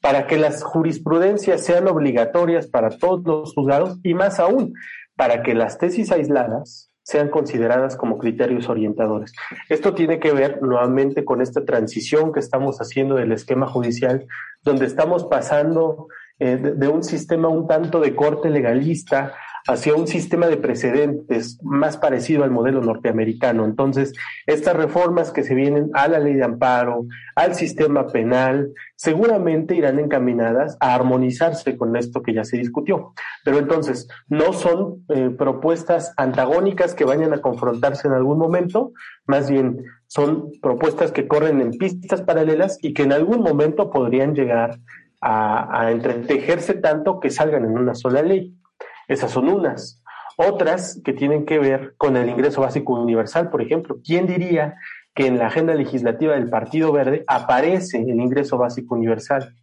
para 0.00 0.26
que 0.26 0.38
las 0.38 0.62
jurisprudencias 0.62 1.64
sean 1.64 1.88
obligatorias 1.88 2.66
para 2.66 2.90
todos 2.90 3.22
los 3.24 3.54
juzgados 3.54 3.98
y 4.02 4.14
más 4.14 4.40
aún, 4.40 4.74
para 5.16 5.42
que 5.42 5.54
las 5.54 5.78
tesis 5.78 6.10
aisladas 6.10 6.90
sean 7.02 7.28
consideradas 7.28 7.96
como 7.96 8.18
criterios 8.18 8.68
orientadores. 8.68 9.32
Esto 9.68 9.94
tiene 9.94 10.20
que 10.20 10.32
ver 10.32 10.62
nuevamente 10.62 11.24
con 11.24 11.42
esta 11.42 11.64
transición 11.64 12.32
que 12.32 12.40
estamos 12.40 12.78
haciendo 12.78 13.16
del 13.16 13.32
esquema 13.32 13.66
judicial, 13.66 14.26
donde 14.62 14.86
estamos 14.86 15.24
pasando 15.24 16.08
eh, 16.38 16.56
de, 16.56 16.88
un 16.88 17.02
sistema 17.02 17.48
un 17.48 17.66
tanto 17.66 18.00
de 18.00 18.14
corte 18.14 18.48
legalista 18.48 19.34
hacia 19.66 19.94
un 19.94 20.06
sistema 20.06 20.46
de 20.46 20.56
precedentes 20.56 21.58
más 21.62 21.96
parecido 21.96 22.44
al 22.44 22.50
modelo 22.50 22.80
norteamericano. 22.80 23.64
Entonces, 23.64 24.12
estas 24.46 24.76
reformas 24.76 25.30
que 25.30 25.42
se 25.42 25.54
vienen 25.54 25.90
a 25.94 26.08
la 26.08 26.18
ley 26.18 26.34
de 26.34 26.44
amparo, 26.44 27.06
al 27.34 27.54
sistema 27.54 28.06
penal, 28.08 28.72
seguramente 28.96 29.74
irán 29.74 29.98
encaminadas 29.98 30.76
a 30.80 30.94
armonizarse 30.94 31.76
con 31.76 31.96
esto 31.96 32.22
que 32.22 32.34
ya 32.34 32.44
se 32.44 32.58
discutió. 32.58 33.12
Pero 33.44 33.58
entonces, 33.58 34.08
no 34.28 34.52
son 34.52 35.04
eh, 35.08 35.30
propuestas 35.30 36.12
antagónicas 36.16 36.94
que 36.94 37.04
vayan 37.04 37.32
a 37.32 37.40
confrontarse 37.40 38.08
en 38.08 38.14
algún 38.14 38.38
momento, 38.38 38.92
más 39.26 39.50
bien 39.50 39.84
son 40.06 40.50
propuestas 40.60 41.12
que 41.12 41.28
corren 41.28 41.60
en 41.60 41.70
pistas 41.70 42.22
paralelas 42.22 42.78
y 42.82 42.94
que 42.94 43.04
en 43.04 43.12
algún 43.12 43.42
momento 43.42 43.90
podrían 43.90 44.34
llegar 44.34 44.78
a, 45.20 45.82
a 45.82 45.92
entretejerse 45.92 46.74
tanto 46.74 47.20
que 47.20 47.30
salgan 47.30 47.64
en 47.64 47.78
una 47.78 47.94
sola 47.94 48.22
ley. 48.22 48.59
Esas 49.10 49.32
son 49.32 49.48
unas. 49.48 50.00
Otras 50.36 51.02
que 51.04 51.12
tienen 51.12 51.44
que 51.44 51.58
ver 51.58 51.94
con 51.96 52.16
el 52.16 52.30
ingreso 52.30 52.60
básico 52.60 52.94
universal, 52.94 53.50
por 53.50 53.60
ejemplo. 53.60 53.98
¿Quién 54.04 54.28
diría 54.28 54.76
que 55.14 55.26
en 55.26 55.36
la 55.36 55.48
agenda 55.48 55.74
legislativa 55.74 56.34
del 56.34 56.48
Partido 56.48 56.92
Verde 56.92 57.24
aparece 57.26 57.98
el 57.98 58.20
ingreso 58.20 58.56
básico 58.56 58.94
universal? 58.94 59.56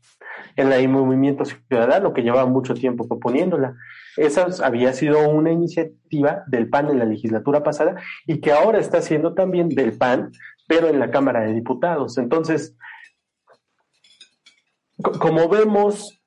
En 0.57 0.69
la 0.69 0.85
Movimiento 0.89 1.45
Ciudadano, 1.45 2.13
que 2.13 2.23
llevaba 2.23 2.45
mucho 2.45 2.73
tiempo 2.73 3.07
proponiéndola. 3.07 3.75
Esa 4.17 4.47
había 4.65 4.91
sido 4.91 5.29
una 5.29 5.51
iniciativa 5.51 6.43
del 6.47 6.67
PAN 6.69 6.89
en 6.89 6.99
la 6.99 7.05
legislatura 7.05 7.63
pasada 7.63 7.95
y 8.25 8.41
que 8.41 8.51
ahora 8.51 8.79
está 8.79 9.01
siendo 9.01 9.33
también 9.33 9.69
del 9.69 9.97
PAN, 9.97 10.31
pero 10.67 10.89
en 10.89 10.99
la 10.99 11.09
Cámara 11.09 11.41
de 11.41 11.53
Diputados. 11.53 12.17
Entonces, 12.17 12.75
como 15.19 15.47
vemos, 15.47 16.21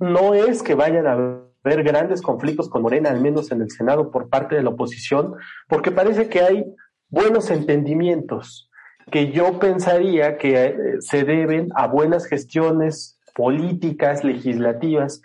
no 0.00 0.34
es 0.34 0.64
que 0.64 0.74
vayan 0.74 1.06
a 1.06 1.49
ver 1.62 1.82
grandes 1.82 2.22
conflictos 2.22 2.68
con 2.68 2.82
Morena, 2.82 3.10
al 3.10 3.20
menos 3.20 3.52
en 3.52 3.60
el 3.62 3.70
Senado, 3.70 4.10
por 4.10 4.28
parte 4.28 4.56
de 4.56 4.62
la 4.62 4.70
oposición, 4.70 5.34
porque 5.68 5.90
parece 5.90 6.28
que 6.28 6.40
hay 6.40 6.64
buenos 7.08 7.50
entendimientos 7.50 8.70
que 9.10 9.32
yo 9.32 9.58
pensaría 9.58 10.38
que 10.38 10.64
eh, 10.64 10.76
se 11.00 11.24
deben 11.24 11.68
a 11.74 11.86
buenas 11.86 12.26
gestiones 12.26 13.18
políticas, 13.34 14.24
legislativas 14.24 15.22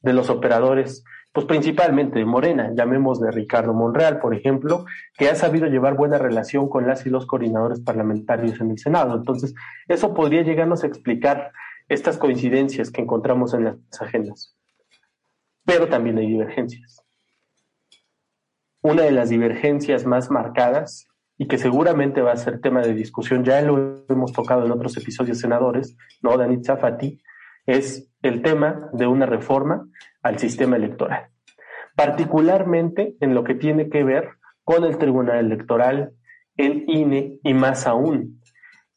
de 0.00 0.12
los 0.12 0.30
operadores, 0.30 1.04
pues 1.32 1.46
principalmente 1.46 2.18
de 2.18 2.26
Morena, 2.26 2.72
llamémosle 2.74 3.30
Ricardo 3.30 3.72
Monreal, 3.72 4.20
por 4.20 4.34
ejemplo, 4.34 4.84
que 5.16 5.30
ha 5.30 5.34
sabido 5.34 5.66
llevar 5.66 5.96
buena 5.96 6.18
relación 6.18 6.68
con 6.68 6.86
las 6.86 7.06
y 7.06 7.10
los 7.10 7.26
coordinadores 7.26 7.80
parlamentarios 7.80 8.60
en 8.60 8.72
el 8.72 8.78
Senado. 8.78 9.16
Entonces, 9.16 9.54
eso 9.88 10.12
podría 10.12 10.42
llegarnos 10.42 10.84
a 10.84 10.88
explicar 10.88 11.52
estas 11.88 12.18
coincidencias 12.18 12.90
que 12.90 13.00
encontramos 13.00 13.54
en 13.54 13.64
las 13.64 13.76
agendas 14.00 14.54
pero 15.64 15.88
también 15.88 16.18
hay 16.18 16.26
divergencias. 16.26 17.02
Una 18.82 19.02
de 19.02 19.12
las 19.12 19.28
divergencias 19.28 20.06
más 20.06 20.30
marcadas 20.30 21.06
y 21.38 21.46
que 21.46 21.58
seguramente 21.58 22.20
va 22.20 22.32
a 22.32 22.36
ser 22.36 22.60
tema 22.60 22.82
de 22.82 22.94
discusión, 22.94 23.44
ya 23.44 23.60
lo 23.62 24.04
hemos 24.08 24.32
tocado 24.32 24.66
en 24.66 24.72
otros 24.72 24.96
episodios 24.96 25.38
senadores, 25.38 25.96
¿no? 26.20 26.36
Danit 26.36 26.64
Zafati, 26.64 27.20
es 27.66 28.10
el 28.22 28.42
tema 28.42 28.90
de 28.92 29.06
una 29.06 29.26
reforma 29.26 29.88
al 30.22 30.38
sistema 30.38 30.76
electoral, 30.76 31.28
particularmente 31.96 33.16
en 33.20 33.34
lo 33.34 33.44
que 33.44 33.54
tiene 33.54 33.88
que 33.88 34.04
ver 34.04 34.30
con 34.64 34.84
el 34.84 34.98
Tribunal 34.98 35.38
Electoral, 35.38 36.12
el 36.56 36.84
INE 36.88 37.38
y 37.42 37.54
más 37.54 37.86
aún 37.86 38.40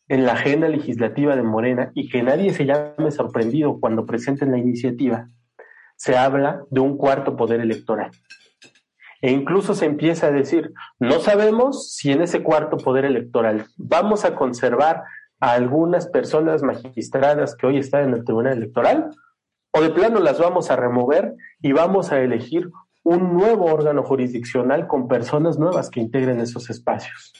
en 0.08 0.26
la 0.26 0.34
agenda 0.34 0.68
legislativa 0.68 1.36
de 1.36 1.42
Morena 1.42 1.92
y 1.96 2.10
que 2.10 2.22
nadie 2.22 2.54
se 2.54 2.66
llame 2.66 3.12
sorprendido 3.12 3.80
cuando 3.80 4.06
presenten 4.06 4.52
la 4.52 4.58
iniciativa, 4.58 5.30
se 5.96 6.18
habla 6.18 6.64
de 6.70 6.80
un 6.80 6.98
cuarto 6.98 7.36
poder 7.36 7.60
electoral. 7.60 8.12
E 9.22 9.32
incluso 9.32 9.74
se 9.74 9.86
empieza 9.86 10.28
a 10.28 10.32
decir, 10.32 10.74
no 11.00 11.20
sabemos 11.20 11.94
si 11.94 12.12
en 12.12 12.22
ese 12.22 12.44
cuarto 12.44 12.78
poder 12.78 13.06
electoral 13.06 13.66
vamos 13.78 14.26
a 14.26 14.36
conservar 14.36 15.04
a 15.40 15.52
algunas 15.54 16.08
personas 16.08 16.64
magistradas 16.64 17.56
que 17.56 17.66
hoy 17.66 17.78
están 17.78 18.04
en 18.04 18.14
el 18.14 18.24
Tribunal 18.24 18.58
Electoral 18.58 19.10
o 19.72 19.82
de 19.82 19.90
plano 19.90 20.20
las 20.20 20.40
vamos 20.40 20.70
a 20.72 20.76
remover 20.76 21.34
y 21.62 21.72
vamos 21.72 22.12
a 22.12 22.20
elegir 22.20 22.70
un 23.04 23.34
nuevo 23.34 23.66
órgano 23.66 24.04
jurisdiccional 24.04 24.88
con 24.88 25.08
personas 25.08 25.60
nuevas 25.60 25.90
que 25.90 26.00
integren 26.00 26.40
esos 26.40 26.70
espacios. 26.70 27.34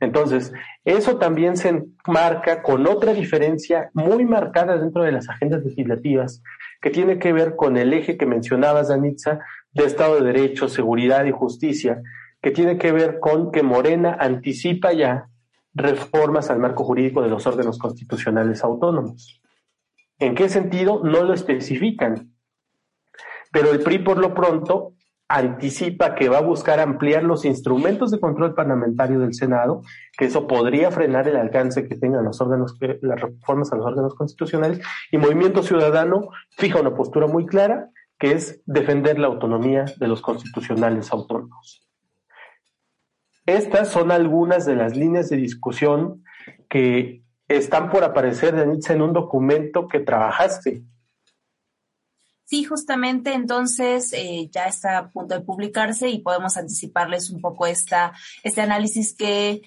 Entonces, 0.00 0.52
eso 0.84 1.18
también 1.18 1.56
se 1.56 1.84
marca 2.06 2.62
con 2.62 2.86
otra 2.86 3.12
diferencia 3.12 3.90
muy 3.92 4.24
marcada 4.24 4.78
dentro 4.78 5.02
de 5.02 5.12
las 5.12 5.28
agendas 5.28 5.62
legislativas, 5.62 6.42
que 6.80 6.90
tiene 6.90 7.18
que 7.18 7.34
ver 7.34 7.54
con 7.54 7.76
el 7.76 7.92
eje 7.92 8.16
que 8.16 8.24
mencionabas, 8.24 8.88
Danitza, 8.88 9.40
de 9.72 9.84
Estado 9.84 10.16
de 10.16 10.32
Derecho, 10.32 10.68
seguridad 10.68 11.26
y 11.26 11.32
justicia, 11.32 12.02
que 12.40 12.50
tiene 12.50 12.78
que 12.78 12.92
ver 12.92 13.20
con 13.20 13.52
que 13.52 13.62
Morena 13.62 14.16
anticipa 14.18 14.92
ya 14.92 15.28
reformas 15.74 16.50
al 16.50 16.58
marco 16.58 16.82
jurídico 16.82 17.22
de 17.22 17.28
los 17.28 17.46
órganos 17.46 17.78
constitucionales 17.78 18.64
autónomos. 18.64 19.40
¿En 20.18 20.34
qué 20.34 20.48
sentido? 20.48 21.02
No 21.04 21.22
lo 21.22 21.34
especifican. 21.34 22.32
Pero 23.52 23.70
el 23.70 23.80
PRI 23.80 23.98
por 23.98 24.18
lo 24.18 24.34
pronto 24.34 24.94
anticipa 25.32 26.16
que 26.16 26.28
va 26.28 26.38
a 26.38 26.42
buscar 26.42 26.80
ampliar 26.80 27.22
los 27.22 27.44
instrumentos 27.44 28.10
de 28.10 28.18
control 28.18 28.52
parlamentario 28.52 29.20
del 29.20 29.32
Senado, 29.32 29.82
que 30.18 30.24
eso 30.24 30.48
podría 30.48 30.90
frenar 30.90 31.28
el 31.28 31.36
alcance 31.36 31.86
que 31.86 31.94
tengan 31.94 32.24
los 32.24 32.40
órganos, 32.40 32.76
las 33.00 33.20
reformas 33.20 33.72
a 33.72 33.76
los 33.76 33.86
órganos 33.86 34.16
constitucionales, 34.16 34.80
y 35.12 35.18
Movimiento 35.18 35.62
Ciudadano 35.62 36.30
fija 36.50 36.80
una 36.80 36.96
postura 36.96 37.28
muy 37.28 37.46
clara, 37.46 37.90
que 38.18 38.32
es 38.32 38.60
defender 38.66 39.20
la 39.20 39.28
autonomía 39.28 39.84
de 39.98 40.08
los 40.08 40.20
constitucionales 40.20 41.12
autónomos. 41.12 41.86
Estas 43.46 43.88
son 43.88 44.10
algunas 44.10 44.66
de 44.66 44.74
las 44.74 44.96
líneas 44.96 45.30
de 45.30 45.36
discusión 45.36 46.24
que 46.68 47.22
están 47.46 47.88
por 47.90 48.02
aparecer, 48.02 48.56
en 48.56 49.02
un 49.02 49.12
documento 49.12 49.86
que 49.86 50.00
trabajaste 50.00 50.82
Sí, 52.50 52.64
justamente 52.64 53.32
entonces 53.32 54.12
eh, 54.12 54.48
ya 54.50 54.64
está 54.64 54.98
a 54.98 55.10
punto 55.10 55.36
de 55.36 55.40
publicarse 55.40 56.08
y 56.08 56.18
podemos 56.18 56.56
anticiparles 56.56 57.30
un 57.30 57.40
poco 57.40 57.64
esta, 57.64 58.12
este 58.42 58.60
análisis 58.60 59.14
que 59.14 59.62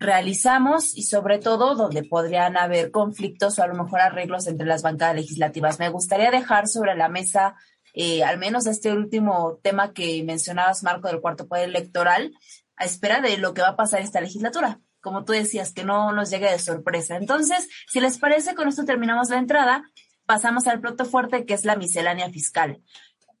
realizamos 0.00 0.96
y 0.96 1.04
sobre 1.04 1.38
todo 1.38 1.76
donde 1.76 2.02
podrían 2.02 2.56
haber 2.56 2.90
conflictos 2.90 3.60
o 3.60 3.62
a 3.62 3.68
lo 3.68 3.76
mejor 3.76 4.00
arreglos 4.00 4.48
entre 4.48 4.66
las 4.66 4.82
bancadas 4.82 5.14
legislativas. 5.14 5.78
Me 5.78 5.88
gustaría 5.88 6.32
dejar 6.32 6.66
sobre 6.66 6.96
la 6.96 7.08
mesa 7.08 7.54
eh, 7.94 8.24
al 8.24 8.38
menos 8.38 8.66
este 8.66 8.90
último 8.90 9.60
tema 9.62 9.92
que 9.92 10.24
mencionabas, 10.24 10.82
Marco, 10.82 11.06
del 11.06 11.20
cuarto 11.20 11.46
poder 11.46 11.68
electoral, 11.68 12.34
a 12.74 12.86
espera 12.86 13.20
de 13.20 13.38
lo 13.38 13.54
que 13.54 13.62
va 13.62 13.68
a 13.68 13.76
pasar 13.76 14.00
esta 14.00 14.20
legislatura. 14.20 14.80
Como 15.00 15.24
tú 15.24 15.32
decías, 15.32 15.72
que 15.72 15.84
no 15.84 16.10
nos 16.10 16.30
llegue 16.30 16.50
de 16.50 16.58
sorpresa. 16.58 17.14
Entonces, 17.18 17.68
si 17.86 18.00
les 18.00 18.18
parece, 18.18 18.56
con 18.56 18.66
esto 18.66 18.84
terminamos 18.84 19.30
la 19.30 19.38
entrada 19.38 19.84
pasamos 20.26 20.66
al 20.66 20.80
plato 20.80 21.04
fuerte 21.04 21.46
que 21.46 21.54
es 21.54 21.64
la 21.64 21.76
miscelánea 21.76 22.30
fiscal. 22.30 22.82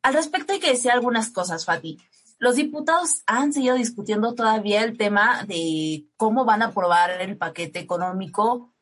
Al 0.02 0.14
respecto 0.14 0.52
hay 0.52 0.60
que 0.60 0.70
decir 0.70 0.90
algunas 0.90 1.30
cosas, 1.30 1.64
Fati. 1.64 1.98
Los 2.38 2.56
diputados 2.56 3.22
han 3.26 3.52
seguido 3.52 3.76
discutiendo 3.76 4.34
todavía 4.34 4.84
el 4.84 4.96
tema 4.96 5.44
de 5.44 6.06
cómo 6.16 6.44
van 6.44 6.62
a 6.62 6.66
aprobar 6.66 7.10
el 7.20 7.36
paquete 7.36 7.78
económico 7.78 8.74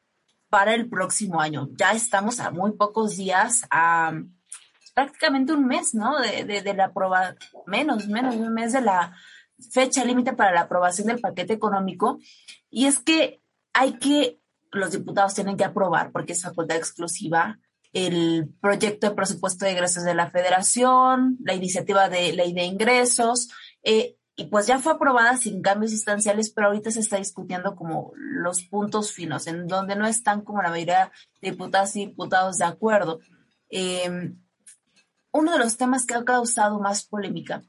para 0.48 0.74
el 0.74 0.88
próximo 0.88 1.40
año. 1.40 1.68
Ya 1.76 1.92
estamos 1.92 2.40
a 2.40 2.50
muy 2.50 2.72
pocos 2.72 3.16
días, 3.16 3.64
a 3.70 4.12
prácticamente 4.94 5.52
un 5.52 5.66
mes, 5.66 5.94
¿no? 5.94 6.18
De, 6.20 6.44
de 6.44 6.74
la 6.74 6.86
aprobación, 6.86 7.38
menos, 7.66 8.06
menos 8.06 8.36
de 8.36 8.42
un 8.42 8.54
mes 8.54 8.72
de 8.72 8.80
la 8.80 9.14
fecha 9.70 10.04
límite 10.04 10.32
para 10.32 10.52
la 10.52 10.62
aprobación 10.62 11.08
del 11.08 11.20
paquete 11.20 11.52
económico. 11.52 12.18
Y 12.70 12.86
es 12.86 12.98
que 12.98 13.40
hay 13.72 13.94
que, 13.98 14.40
los 14.72 14.92
diputados 14.92 15.34
tienen 15.34 15.56
que 15.56 15.64
aprobar, 15.64 16.12
porque 16.12 16.32
es 16.32 16.42
facultad 16.42 16.76
exclusiva, 16.76 17.58
el 17.94 18.52
proyecto 18.60 19.08
de 19.08 19.14
presupuesto 19.14 19.64
de 19.64 19.70
egresos 19.70 20.04
de 20.04 20.14
la 20.14 20.30
federación, 20.30 21.38
la 21.42 21.54
iniciativa 21.54 22.08
de 22.08 22.32
ley 22.32 22.52
de 22.52 22.64
ingresos, 22.64 23.48
eh, 23.82 24.16
y 24.36 24.46
pues 24.46 24.66
ya 24.66 24.80
fue 24.80 24.92
aprobada 24.94 25.36
sin 25.36 25.62
cambios 25.62 25.92
sustanciales, 25.92 26.50
pero 26.50 26.66
ahorita 26.66 26.90
se 26.90 27.00
está 27.00 27.18
discutiendo 27.18 27.76
como 27.76 28.12
los 28.16 28.64
puntos 28.64 29.12
finos, 29.12 29.46
en 29.46 29.68
donde 29.68 29.94
no 29.94 30.08
están 30.08 30.42
como 30.42 30.60
la 30.60 30.70
mayoría 30.70 31.12
de 31.40 31.52
diputadas 31.52 31.94
y 31.94 32.06
diputados 32.06 32.58
de 32.58 32.64
acuerdo. 32.64 33.20
Em, 33.68 34.36
uno 35.30 35.52
de 35.52 35.58
los 35.58 35.76
temas 35.76 36.04
que 36.04 36.14
ha 36.14 36.24
causado 36.24 36.80
más 36.80 37.04
polémica 37.04 37.62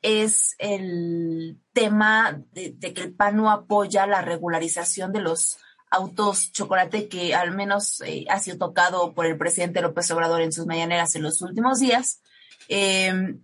es 0.00 0.54
el 0.58 1.60
tema 1.74 2.42
de, 2.52 2.78
que 2.78 3.02
el 3.02 3.14
PAN 3.14 3.36
no 3.36 3.50
apoya 3.50 4.06
la 4.06 4.22
regularización 4.22 5.12
de 5.12 5.20
los 5.20 5.58
autos 5.90 6.52
chocolate 6.52 7.08
que 7.08 7.34
al 7.34 7.50
menos 7.50 8.00
eh, 8.02 8.24
ha 8.30 8.38
sido 8.38 8.58
tocado 8.58 9.12
por 9.12 9.26
el 9.26 9.36
presidente 9.36 9.82
López 9.82 10.10
Obrador 10.12 10.40
en 10.40 10.52
sus 10.52 10.66
mañaneras 10.66 11.14
en 11.16 11.22
los 11.22 11.42
últimos 11.42 11.80
días. 11.80 12.22
Em, 12.68 13.42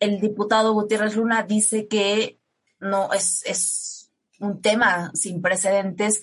el 0.00 0.20
diputado 0.20 0.72
Gutiérrez 0.72 1.14
Luna 1.14 1.42
dice 1.42 1.86
que 1.86 2.40
no 2.78 3.12
es, 3.12 3.44
es 3.44 4.10
un 4.38 4.62
tema 4.62 5.10
sin 5.14 5.42
precedentes, 5.42 6.22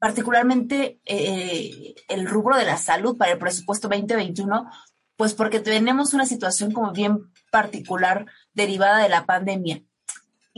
particularmente 0.00 1.00
eh, 1.04 1.94
el 2.08 2.26
rubro 2.26 2.56
de 2.56 2.64
la 2.64 2.76
salud 2.76 3.16
para 3.16 3.32
el 3.32 3.38
presupuesto 3.38 3.88
2021, 3.88 4.68
pues 5.16 5.34
porque 5.34 5.60
tenemos 5.60 6.12
una 6.12 6.26
situación 6.26 6.72
como 6.72 6.92
bien 6.92 7.32
particular 7.50 8.26
derivada 8.52 9.02
de 9.02 9.08
la 9.08 9.26
pandemia. 9.26 9.82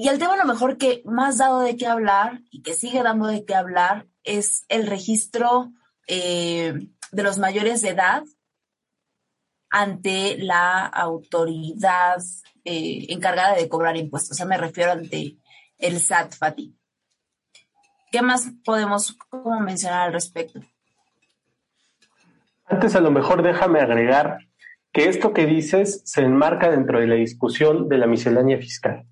Y 0.03 0.09
el 0.09 0.19
tema 0.19 0.33
a 0.33 0.39
lo 0.39 0.47
mejor 0.47 0.79
que 0.79 1.03
más 1.05 1.37
dado 1.37 1.61
de 1.61 1.77
qué 1.77 1.87
hablar 1.87 2.41
y 2.51 2.63
que 2.63 2.73
sigue 2.73 3.03
dando 3.03 3.27
de 3.27 3.45
qué 3.45 3.55
hablar 3.55 4.07
es 4.25 4.65
el 4.71 4.87
registro 4.87 5.73
eh, 6.07 6.73
de 7.13 7.23
los 7.23 7.37
mayores 7.37 7.83
de 7.83 7.91
edad 7.91 8.23
ante 9.69 10.39
la 10.39 10.87
autoridad 10.87 12.17
eh, 12.65 13.09
encargada 13.11 13.55
de 13.55 13.69
cobrar 13.69 13.99
impuestos. 13.99 14.31
O 14.31 14.35
sea, 14.37 14.47
me 14.47 14.57
refiero 14.57 14.93
ante 14.93 15.37
el 15.77 16.01
SAT, 16.01 16.33
Fati. 16.33 16.75
¿Qué 18.11 18.23
más 18.23 18.49
podemos 18.65 19.19
mencionar 19.61 20.07
al 20.07 20.15
respecto? 20.15 20.61
Antes, 22.65 22.95
a 22.95 23.01
lo 23.01 23.11
mejor 23.11 23.43
déjame 23.43 23.81
agregar 23.81 24.39
que 24.95 25.11
esto 25.11 25.35
que 25.35 25.45
dices 25.45 26.01
se 26.07 26.23
enmarca 26.23 26.71
dentro 26.71 27.01
de 27.01 27.07
la 27.07 27.17
discusión 27.17 27.91
de 27.91 27.99
la 27.99 28.07
miscelánea 28.07 28.57
fiscal. 28.57 29.05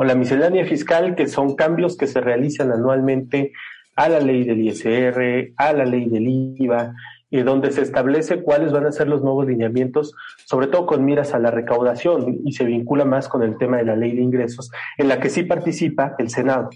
O 0.00 0.04
la 0.04 0.14
miscelánea 0.14 0.64
fiscal, 0.64 1.16
que 1.16 1.26
son 1.26 1.56
cambios 1.56 1.96
que 1.96 2.06
se 2.06 2.20
realizan 2.20 2.70
anualmente 2.70 3.50
a 3.96 4.08
la 4.08 4.20
ley 4.20 4.44
del 4.44 4.60
ISR, 4.60 5.54
a 5.56 5.72
la 5.72 5.84
ley 5.84 6.08
del 6.08 6.28
IVA, 6.28 6.94
y 7.30 7.42
donde 7.42 7.72
se 7.72 7.82
establece 7.82 8.44
cuáles 8.44 8.70
van 8.70 8.86
a 8.86 8.92
ser 8.92 9.08
los 9.08 9.22
nuevos 9.22 9.48
lineamientos, 9.48 10.14
sobre 10.44 10.68
todo 10.68 10.86
con 10.86 11.04
miras 11.04 11.34
a 11.34 11.40
la 11.40 11.50
recaudación 11.50 12.38
y 12.44 12.52
se 12.52 12.62
vincula 12.62 13.04
más 13.04 13.28
con 13.28 13.42
el 13.42 13.58
tema 13.58 13.78
de 13.78 13.86
la 13.86 13.96
ley 13.96 14.14
de 14.14 14.22
ingresos, 14.22 14.70
en 14.98 15.08
la 15.08 15.18
que 15.18 15.30
sí 15.30 15.42
participa 15.42 16.14
el 16.18 16.30
Senado. 16.30 16.70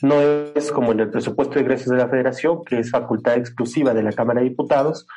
No 0.00 0.20
es 0.54 0.70
como 0.70 0.92
en 0.92 1.00
el 1.00 1.10
presupuesto 1.10 1.54
de 1.54 1.62
ingresos 1.62 1.88
de 1.88 1.96
la 1.96 2.08
Federación, 2.08 2.64
que 2.64 2.78
es 2.78 2.92
facultad 2.92 3.38
exclusiva 3.38 3.92
de 3.92 4.04
la 4.04 4.12
Cámara 4.12 4.40
de 4.40 4.50
Diputados. 4.50 5.08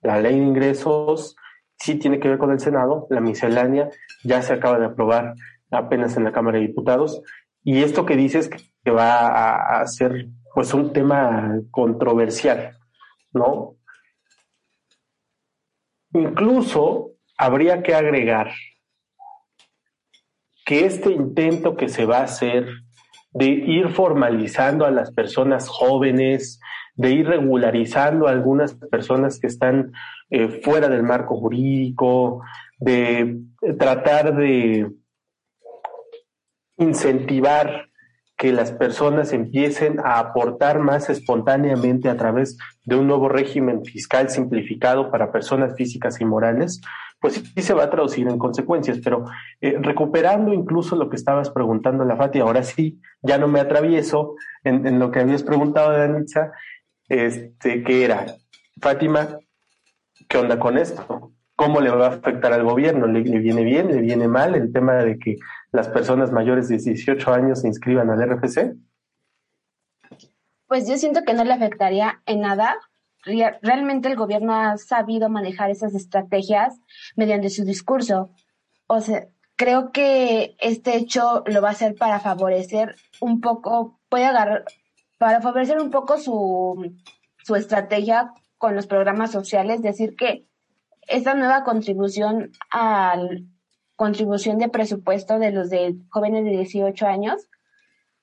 La 0.00 0.18
ley 0.22 0.40
de 0.40 0.46
ingresos 0.46 1.36
sí 1.78 1.96
tiene 1.96 2.18
que 2.18 2.30
ver 2.30 2.38
con 2.38 2.50
el 2.50 2.60
Senado, 2.60 3.06
la 3.10 3.20
miscelánea 3.20 3.90
ya 4.22 4.40
se 4.40 4.54
acaba 4.54 4.78
de 4.78 4.86
aprobar 4.86 5.34
apenas 5.74 6.16
en 6.16 6.24
la 6.24 6.32
Cámara 6.32 6.58
de 6.58 6.66
Diputados. 6.66 7.22
Y 7.62 7.82
esto 7.82 8.04
que 8.06 8.16
dices 8.16 8.50
que 8.50 8.90
va 8.90 9.80
a 9.80 9.86
ser 9.86 10.28
pues 10.54 10.72
un 10.74 10.92
tema 10.92 11.60
controversial, 11.70 12.76
¿no? 13.32 13.76
Incluso 16.12 17.10
habría 17.36 17.82
que 17.82 17.94
agregar 17.94 18.52
que 20.64 20.86
este 20.86 21.10
intento 21.10 21.76
que 21.76 21.88
se 21.88 22.06
va 22.06 22.18
a 22.18 22.24
hacer 22.24 22.66
de 23.32 23.46
ir 23.46 23.88
formalizando 23.88 24.86
a 24.86 24.92
las 24.92 25.12
personas 25.12 25.68
jóvenes, 25.68 26.60
de 26.94 27.10
ir 27.10 27.26
regularizando 27.26 28.28
a 28.28 28.30
algunas 28.30 28.74
personas 28.74 29.40
que 29.40 29.48
están 29.48 29.92
eh, 30.30 30.48
fuera 30.62 30.88
del 30.88 31.02
marco 31.02 31.36
jurídico, 31.36 32.42
de 32.78 33.40
tratar 33.78 34.36
de 34.36 34.88
incentivar 36.76 37.88
que 38.36 38.52
las 38.52 38.72
personas 38.72 39.32
empiecen 39.32 40.00
a 40.00 40.18
aportar 40.18 40.80
más 40.80 41.08
espontáneamente 41.08 42.08
a 42.08 42.16
través 42.16 42.58
de 42.84 42.96
un 42.96 43.06
nuevo 43.06 43.28
régimen 43.28 43.84
fiscal 43.84 44.28
simplificado 44.28 45.10
para 45.10 45.30
personas 45.30 45.76
físicas 45.76 46.20
y 46.20 46.24
morales, 46.24 46.80
pues 47.20 47.34
sí 47.34 47.62
se 47.62 47.74
va 47.74 47.84
a 47.84 47.90
traducir 47.90 48.28
en 48.28 48.38
consecuencias. 48.38 48.98
Pero 49.02 49.24
eh, 49.60 49.78
recuperando 49.80 50.52
incluso 50.52 50.96
lo 50.96 51.08
que 51.08 51.16
estabas 51.16 51.50
preguntando, 51.50 52.04
la 52.04 52.16
Fati, 52.16 52.40
ahora 52.40 52.64
sí, 52.64 53.00
ya 53.22 53.38
no 53.38 53.46
me 53.46 53.60
atravieso 53.60 54.34
en, 54.64 54.98
lo 54.98 55.10
que 55.10 55.20
habías 55.20 55.42
preguntado, 55.42 55.92
Danitza, 55.92 56.52
este, 57.08 57.84
que 57.84 58.04
era, 58.04 58.26
Fátima, 58.80 59.38
¿qué 60.28 60.38
onda 60.38 60.58
con 60.58 60.76
esto? 60.76 61.33
¿Cómo 61.56 61.80
le 61.80 61.90
va 61.90 62.06
a 62.06 62.10
afectar 62.10 62.52
al 62.52 62.64
gobierno? 62.64 63.06
¿Le, 63.06 63.20
viene 63.22 63.62
bien? 63.62 63.88
¿Le 63.88 64.00
viene 64.00 64.26
mal 64.26 64.56
el 64.56 64.72
tema 64.72 64.94
de 64.94 65.18
que 65.18 65.36
las 65.70 65.88
personas 65.88 66.32
mayores 66.32 66.68
de 66.68 66.78
18 66.78 67.32
años 67.32 67.60
se 67.60 67.68
inscriban 67.68 68.10
al 68.10 68.28
RFC? 68.28 68.74
Pues 70.66 70.88
yo 70.88 70.96
siento 70.96 71.22
que 71.22 71.34
no 71.34 71.44
le 71.44 71.52
afectaría 71.52 72.20
en 72.26 72.40
nada. 72.40 72.76
Realmente 73.62 74.08
el 74.08 74.16
gobierno 74.16 74.54
ha 74.54 74.76
sabido 74.78 75.28
manejar 75.28 75.70
esas 75.70 75.94
estrategias 75.94 76.74
mediante 77.14 77.50
su 77.50 77.64
discurso. 77.64 78.30
O 78.88 79.00
sea, 79.00 79.28
creo 79.54 79.92
que 79.92 80.56
este 80.58 80.96
hecho 80.96 81.44
lo 81.46 81.62
va 81.62 81.68
a 81.68 81.72
hacer 81.72 81.94
para 81.94 82.18
favorecer 82.18 82.96
un 83.20 83.40
poco, 83.40 84.00
puede 84.08 84.26
agarrar, 84.26 84.64
para 85.18 85.40
favorecer 85.40 85.80
un 85.80 85.90
poco 85.90 86.18
su, 86.18 86.96
su 87.44 87.54
estrategia 87.54 88.32
con 88.58 88.74
los 88.74 88.86
programas 88.86 89.30
sociales, 89.30 89.82
decir 89.82 90.16
que 90.16 90.46
esta 91.08 91.34
nueva 91.34 91.64
contribución 91.64 92.52
al 92.70 93.46
contribución 93.96 94.58
de 94.58 94.68
presupuesto 94.68 95.38
de 95.38 95.52
los 95.52 95.70
de 95.70 95.94
jóvenes 96.10 96.44
de 96.44 96.50
18 96.50 97.06
años 97.06 97.48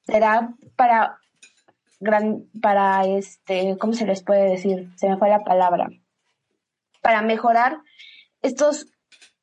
será 0.05 0.53
para 0.75 1.17
gran 1.99 2.45
para 2.61 3.05
este 3.05 3.77
cómo 3.77 3.93
se 3.93 4.05
les 4.05 4.23
puede 4.23 4.49
decir 4.49 4.89
se 4.95 5.07
me 5.07 5.17
fue 5.17 5.29
la 5.29 5.43
palabra. 5.43 5.89
Para 7.01 7.21
mejorar 7.21 7.79
estos 8.41 8.87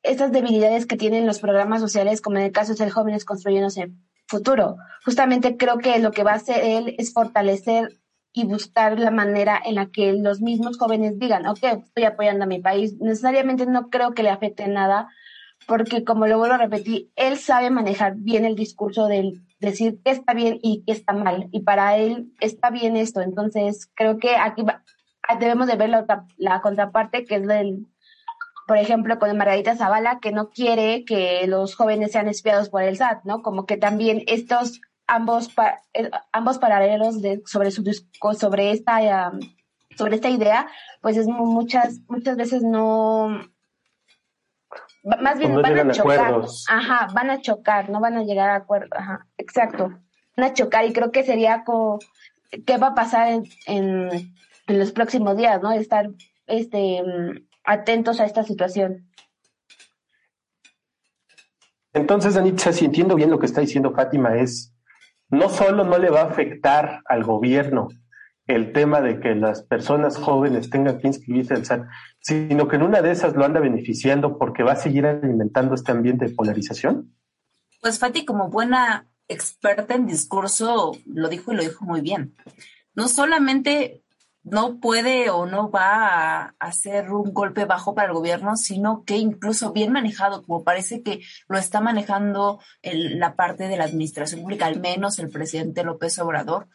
estas 0.03 0.31
debilidades 0.31 0.85
que 0.85 0.97
tienen 0.97 1.25
los 1.25 1.39
programas 1.39 1.81
sociales 1.81 2.21
como 2.21 2.37
en 2.37 2.43
el 2.43 2.51
caso 2.51 2.73
de 2.73 2.89
jóvenes 2.89 3.25
construyéndose 3.25 3.91
futuro. 4.27 4.77
Justamente 5.03 5.57
creo 5.57 5.79
que 5.79 5.97
lo 5.99 6.11
que 6.11 6.23
va 6.23 6.33
a 6.33 6.35
hacer 6.35 6.63
él 6.63 6.95
es 6.99 7.13
fortalecer 7.13 7.98
y 8.33 8.45
buscar 8.45 8.99
la 8.99 9.11
manera 9.11 9.59
en 9.63 9.75
la 9.75 9.87
que 9.87 10.13
los 10.13 10.41
mismos 10.41 10.77
jóvenes 10.77 11.17
digan, 11.17 11.47
ok, 11.47 11.63
estoy 11.63 12.03
apoyando 12.03 12.43
a 12.43 12.47
mi 12.47 12.59
país. 12.59 12.95
Necesariamente 12.99 13.65
no 13.65 13.89
creo 13.89 14.13
que 14.13 14.23
le 14.23 14.29
afecte 14.29 14.67
nada, 14.67 15.09
porque 15.67 16.03
como 16.03 16.27
lo 16.27 16.37
vuelvo 16.37 16.55
a 16.55 16.59
repetir, 16.59 17.09
él 17.15 17.37
sabe 17.37 17.69
manejar 17.69 18.15
bien 18.15 18.45
el 18.45 18.55
discurso 18.55 19.07
del 19.07 19.41
decir 19.59 19.99
qué 20.03 20.11
está 20.11 20.33
bien 20.33 20.59
y 20.61 20.83
qué 20.85 20.93
está 20.93 21.13
mal. 21.13 21.47
Y 21.51 21.61
para 21.61 21.97
él 21.97 22.31
está 22.39 22.69
bien 22.69 22.95
esto. 22.95 23.21
Entonces, 23.21 23.89
creo 23.95 24.17
que 24.17 24.35
aquí 24.35 24.63
debemos 25.39 25.67
de 25.67 25.75
ver 25.75 25.89
la, 25.89 26.05
la 26.37 26.61
contraparte, 26.61 27.25
que 27.25 27.35
es 27.35 27.47
del, 27.47 27.87
por 28.67 28.77
ejemplo, 28.77 29.17
con 29.19 29.35
Margarita 29.35 29.75
Zavala, 29.75 30.19
que 30.19 30.31
no 30.31 30.49
quiere 30.49 31.03
que 31.03 31.45
los 31.47 31.75
jóvenes 31.75 32.11
sean 32.11 32.27
espiados 32.27 32.69
por 32.69 32.83
el 32.83 32.97
SAT, 32.97 33.23
¿no? 33.25 33.41
Como 33.41 33.65
que 33.65 33.77
también 33.77 34.23
estos 34.27 34.81
ambos, 35.09 35.49
eh, 35.93 36.09
ambos 36.31 36.57
paralelos 36.57 37.21
de, 37.21 37.41
sobre, 37.45 37.71
su, 37.71 37.83
sobre, 38.37 38.71
esta, 38.71 39.31
sobre 39.97 40.15
esta 40.15 40.29
idea, 40.29 40.67
pues 41.01 41.17
es 41.17 41.27
muchas, 41.27 41.99
muchas 42.07 42.37
veces 42.37 42.63
no, 42.63 43.41
más 45.03 45.39
bien 45.39 45.61
van 45.61 45.89
a 45.89 45.93
chocar, 45.93 46.41
ajá, 46.67 47.07
van 47.13 47.29
a 47.29 47.41
chocar, 47.41 47.89
no 47.89 47.99
van 47.99 48.17
a 48.17 48.23
llegar 48.23 48.49
a 48.49 48.55
acuerdo, 48.55 48.89
ajá, 48.91 49.27
exacto, 49.37 49.89
van 50.37 50.49
a 50.49 50.53
chocar 50.53 50.85
y 50.85 50.93
creo 50.93 51.11
que 51.11 51.23
sería 51.23 51.63
como, 51.63 51.99
¿qué 52.65 52.77
va 52.77 52.87
a 52.87 52.95
pasar 52.95 53.29
en, 53.29 53.43
en, 53.67 54.33
en 54.67 54.79
los 54.79 54.91
próximos 54.91 55.37
días, 55.37 55.61
no? 55.61 55.71
Estar, 55.71 56.09
este, 56.47 57.01
atentos 57.63 58.19
a 58.19 58.25
esta 58.25 58.43
situación. 58.43 59.09
Entonces, 61.93 62.37
Anitza, 62.37 62.71
si 62.71 62.85
entiendo 62.85 63.15
bien 63.15 63.31
lo 63.31 63.39
que 63.39 63.47
está 63.47 63.61
diciendo 63.61 63.91
Fátima, 63.91 64.37
es 64.37 64.73
no 65.29 65.49
solo 65.49 65.83
no 65.83 65.97
le 65.97 66.09
va 66.09 66.21
a 66.21 66.29
afectar 66.29 67.01
al 67.05 67.23
gobierno 67.23 67.89
el 68.47 68.73
tema 68.73 68.99
de 69.01 69.19
que 69.19 69.35
las 69.35 69.61
personas 69.61 70.17
jóvenes 70.17 70.71
tengan 70.71 70.97
que 70.97 71.07
inscribirse 71.07 71.53
al 71.53 71.65
SAT, 71.65 71.85
sino 72.19 72.67
que 72.67 72.77
en 72.77 72.81
una 72.83 73.01
de 73.01 73.11
esas 73.11 73.35
lo 73.35 73.45
anda 73.45 73.59
beneficiando 73.59 74.39
porque 74.39 74.63
va 74.63 74.71
a 74.71 74.75
seguir 74.75 75.05
alimentando 75.05 75.75
este 75.75 75.91
ambiente 75.91 76.25
de 76.25 76.33
polarización? 76.33 77.13
Pues 77.79 77.99
Fati, 77.99 78.25
como 78.25 78.49
buena 78.49 79.07
experta 79.27 79.93
en 79.93 80.07
discurso, 80.07 80.93
lo 81.05 81.29
dijo 81.29 81.53
y 81.53 81.57
lo 81.57 81.61
dijo 81.61 81.85
muy 81.85 82.01
bien. 82.01 82.35
No 82.95 83.07
solamente 83.07 84.01
no 84.43 84.79
puede 84.79 85.29
o 85.29 85.45
no 85.45 85.69
va 85.69 86.37
a 86.37 86.55
hacer 86.59 87.11
un 87.11 87.33
golpe 87.33 87.65
bajo 87.65 87.93
para 87.93 88.07
el 88.07 88.13
gobierno, 88.13 88.55
sino 88.55 89.03
que 89.03 89.17
incluso 89.17 89.73
bien 89.73 89.91
manejado, 89.91 90.43
como 90.43 90.63
parece 90.63 91.03
que 91.03 91.21
lo 91.47 91.57
está 91.57 91.81
manejando 91.81 92.59
la 92.81 93.35
parte 93.35 93.67
de 93.67 93.77
la 93.77 93.83
administración 93.83 94.41
pública, 94.41 94.65
al 94.65 94.79
menos 94.79 95.19
el 95.19 95.29
presidente 95.29 95.83
López 95.83 96.17
Obrador, 96.19 96.67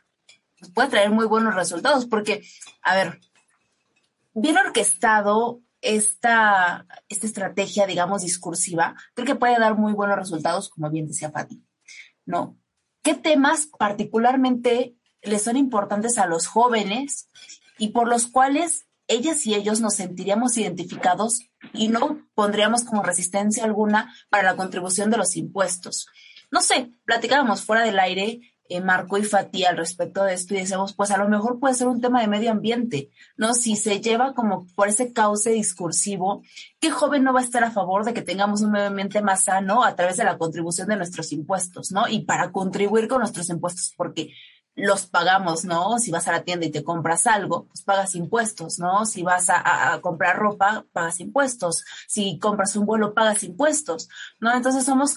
puede 0.74 0.88
traer 0.88 1.10
muy 1.10 1.26
buenos 1.26 1.54
resultados, 1.54 2.06
porque, 2.06 2.42
a 2.82 2.94
ver, 2.94 3.20
bien 4.34 4.56
orquestado 4.56 5.60
esta, 5.80 6.86
esta 7.08 7.26
estrategia, 7.26 7.86
digamos, 7.86 8.22
discursiva, 8.22 8.94
creo 9.14 9.26
que 9.26 9.34
puede 9.34 9.58
dar 9.58 9.76
muy 9.76 9.92
buenos 9.92 10.16
resultados, 10.18 10.68
como 10.68 10.90
bien 10.90 11.06
decía 11.06 11.30
Fati. 11.30 11.62
¿No? 12.26 12.56
¿Qué 13.02 13.14
temas 13.14 13.68
particularmente 13.78 14.96
les 15.24 15.42
son 15.42 15.56
importantes 15.56 16.18
a 16.18 16.26
los 16.26 16.46
jóvenes 16.46 17.28
y 17.78 17.88
por 17.88 18.08
los 18.08 18.26
cuales 18.26 18.86
ellas 19.06 19.46
y 19.46 19.54
ellos 19.54 19.80
nos 19.80 19.94
sentiríamos 19.94 20.56
identificados 20.56 21.40
y 21.72 21.88
no 21.88 22.26
pondríamos 22.34 22.84
como 22.84 23.02
resistencia 23.02 23.64
alguna 23.64 24.14
para 24.30 24.44
la 24.44 24.56
contribución 24.56 25.10
de 25.10 25.18
los 25.18 25.36
impuestos. 25.36 26.06
No 26.50 26.60
sé, 26.60 26.92
platicábamos 27.04 27.64
fuera 27.64 27.82
del 27.82 27.98
aire 27.98 28.40
eh, 28.70 28.80
Marco 28.80 29.18
y 29.18 29.24
Fati 29.24 29.64
al 29.64 29.76
respecto 29.76 30.24
de 30.24 30.32
esto 30.32 30.54
y 30.54 30.58
decíamos, 30.58 30.94
pues 30.94 31.10
a 31.10 31.18
lo 31.18 31.28
mejor 31.28 31.60
puede 31.60 31.74
ser 31.74 31.86
un 31.86 32.00
tema 32.00 32.22
de 32.22 32.28
medio 32.28 32.50
ambiente, 32.50 33.10
¿no? 33.36 33.52
Si 33.52 33.76
se 33.76 34.00
lleva 34.00 34.32
como 34.32 34.66
por 34.74 34.88
ese 34.88 35.12
cauce 35.12 35.50
discursivo, 35.50 36.42
¿qué 36.80 36.90
joven 36.90 37.24
no 37.24 37.34
va 37.34 37.40
a 37.40 37.44
estar 37.44 37.62
a 37.62 37.70
favor 37.70 38.06
de 38.06 38.14
que 38.14 38.22
tengamos 38.22 38.62
un 38.62 38.70
medio 38.70 38.86
ambiente 38.86 39.20
más 39.20 39.44
sano 39.44 39.84
a 39.84 39.94
través 39.96 40.16
de 40.16 40.24
la 40.24 40.38
contribución 40.38 40.88
de 40.88 40.96
nuestros 40.96 41.30
impuestos, 41.32 41.92
¿no? 41.92 42.08
Y 42.08 42.20
para 42.20 42.52
contribuir 42.52 43.06
con 43.06 43.18
nuestros 43.18 43.50
impuestos, 43.50 43.92
porque 43.98 44.32
los 44.76 45.06
pagamos, 45.06 45.64
¿no? 45.64 45.98
Si 45.98 46.10
vas 46.10 46.26
a 46.26 46.32
la 46.32 46.42
tienda 46.42 46.66
y 46.66 46.70
te 46.70 46.82
compras 46.82 47.26
algo, 47.26 47.66
pues 47.66 47.82
pagas 47.82 48.14
impuestos, 48.16 48.78
¿no? 48.80 49.06
Si 49.06 49.22
vas 49.22 49.48
a, 49.48 50.00
comprar 50.00 50.36
ropa, 50.36 50.84
pagas 50.92 51.20
impuestos. 51.20 51.84
Si 52.08 52.38
compras 52.38 52.74
un 52.74 52.84
vuelo, 52.84 53.14
pagas 53.14 53.44
impuestos, 53.44 54.08
¿no? 54.40 54.54
Entonces 54.54 54.84
somos 54.84 55.16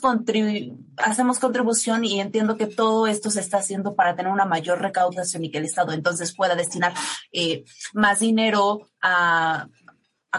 hacemos 0.97 1.39
contribución 1.39 2.05
y 2.05 2.19
entiendo 2.19 2.55
que 2.55 2.67
todo 2.67 3.07
esto 3.07 3.31
se 3.31 3.39
está 3.39 3.57
haciendo 3.57 3.95
para 3.95 4.15
tener 4.15 4.31
una 4.31 4.45
mayor 4.45 4.79
recaudación 4.79 5.43
y 5.43 5.51
que 5.51 5.57
el 5.57 5.65
Estado 5.65 5.91
entonces 5.91 6.35
pueda 6.35 6.55
destinar 6.55 6.93
eh, 7.31 7.65
más 7.93 8.19
dinero 8.19 8.87
a, 9.01 9.67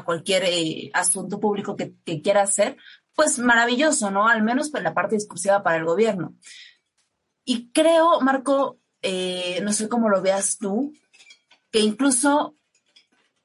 cualquier 0.04 0.44
eh, 0.44 0.92
asunto 0.94 1.40
público 1.40 1.74
que, 1.74 1.92
quiera 2.22 2.42
hacer, 2.42 2.76
pues 3.16 3.40
maravilloso, 3.40 4.12
¿no? 4.12 4.28
Al 4.28 4.44
menos 4.44 4.70
por 4.70 4.80
la 4.80 4.94
parte 4.94 5.16
discursiva 5.16 5.64
para 5.64 5.78
el 5.78 5.84
gobierno. 5.84 6.36
Y 7.44 7.72
creo, 7.72 8.20
Marco, 8.20 8.77
eh, 9.02 9.60
no 9.62 9.72
sé 9.72 9.88
cómo 9.88 10.08
lo 10.08 10.22
veas 10.22 10.58
tú, 10.58 10.92
que 11.70 11.80
incluso 11.80 12.56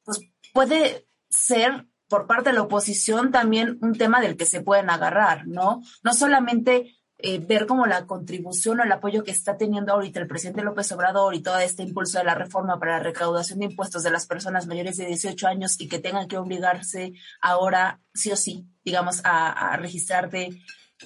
pues, 0.03 0.21
puede 0.53 1.07
ser 1.29 1.87
por 2.07 2.27
parte 2.27 2.49
de 2.49 2.55
la 2.55 2.61
oposición 2.63 3.31
también 3.31 3.79
un 3.81 3.97
tema 3.97 4.21
del 4.21 4.37
que 4.37 4.45
se 4.45 4.61
pueden 4.61 4.89
agarrar, 4.89 5.47
¿no? 5.47 5.81
No 6.03 6.13
solamente 6.13 6.95
eh, 7.17 7.39
ver 7.39 7.65
como 7.67 7.85
la 7.85 8.05
contribución 8.05 8.79
o 8.79 8.83
el 8.83 8.91
apoyo 8.91 9.23
que 9.23 9.31
está 9.31 9.57
teniendo 9.57 9.93
ahorita 9.93 10.19
el 10.19 10.27
presidente 10.27 10.61
López 10.61 10.91
Obrador 10.91 11.33
y 11.33 11.41
todo 11.41 11.57
este 11.57 11.81
impulso 11.81 12.17
de 12.17 12.25
la 12.25 12.35
reforma 12.35 12.79
para 12.79 12.97
la 12.97 13.03
recaudación 13.03 13.59
de 13.59 13.65
impuestos 13.65 14.03
de 14.03 14.11
las 14.11 14.25
personas 14.25 14.67
mayores 14.67 14.97
de 14.97 15.05
18 15.05 15.47
años 15.47 15.79
y 15.79 15.87
que 15.87 15.99
tengan 15.99 16.27
que 16.27 16.37
obligarse 16.37 17.13
ahora 17.41 18.01
sí 18.13 18.31
o 18.31 18.35
sí, 18.35 18.67
digamos, 18.83 19.21
a, 19.23 19.73
a 19.73 19.79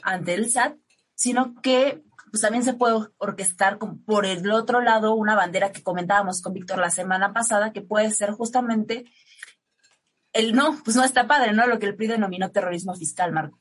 ante 0.03 0.33
el 0.33 0.49
SAT, 0.49 0.75
sino 1.13 1.53
que 1.61 2.03
pues 2.29 2.41
también 2.41 2.63
se 2.63 2.73
puede 2.73 3.07
orquestar 3.17 3.77
por 4.05 4.25
el 4.25 4.51
otro 4.51 4.81
lado 4.81 5.15
una 5.15 5.35
bandera 5.35 5.71
que 5.71 5.83
comentábamos 5.83 6.41
con 6.41 6.53
Víctor 6.53 6.79
la 6.79 6.89
semana 6.89 7.33
pasada, 7.33 7.71
que 7.71 7.81
puede 7.81 8.11
ser 8.11 8.31
justamente 8.31 9.05
el 10.33 10.53
no, 10.53 10.77
pues 10.83 10.95
no 10.95 11.03
está 11.03 11.27
padre, 11.27 11.53
¿no? 11.53 11.65
Lo 11.67 11.79
que 11.79 11.87
el 11.87 11.95
PRI 11.95 12.07
denominó 12.07 12.51
terrorismo 12.51 12.93
fiscal, 12.93 13.31
Marco. 13.31 13.57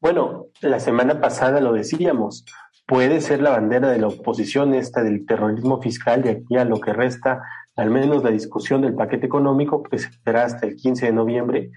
Bueno, 0.00 0.46
la 0.60 0.80
semana 0.80 1.20
pasada 1.20 1.60
lo 1.60 1.72
decíamos, 1.72 2.44
puede 2.86 3.20
ser 3.20 3.42
la 3.42 3.50
bandera 3.50 3.90
de 3.90 3.98
la 3.98 4.08
oposición 4.08 4.74
esta 4.74 5.02
del 5.02 5.26
terrorismo 5.26 5.80
fiscal 5.80 6.22
de 6.22 6.30
aquí 6.30 6.56
a 6.56 6.64
lo 6.64 6.80
que 6.80 6.92
resta, 6.92 7.42
al 7.76 7.90
menos 7.90 8.24
la 8.24 8.30
discusión 8.30 8.82
del 8.82 8.94
paquete 8.94 9.26
económico 9.26 9.82
que 9.82 9.98
será 9.98 10.44
hasta 10.44 10.66
el 10.66 10.76
15 10.76 11.06
de 11.06 11.12
noviembre, 11.12 11.70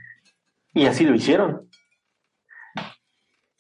y 0.73 0.86
así 0.86 1.06
lo 1.06 1.13
hicieron 1.13 1.69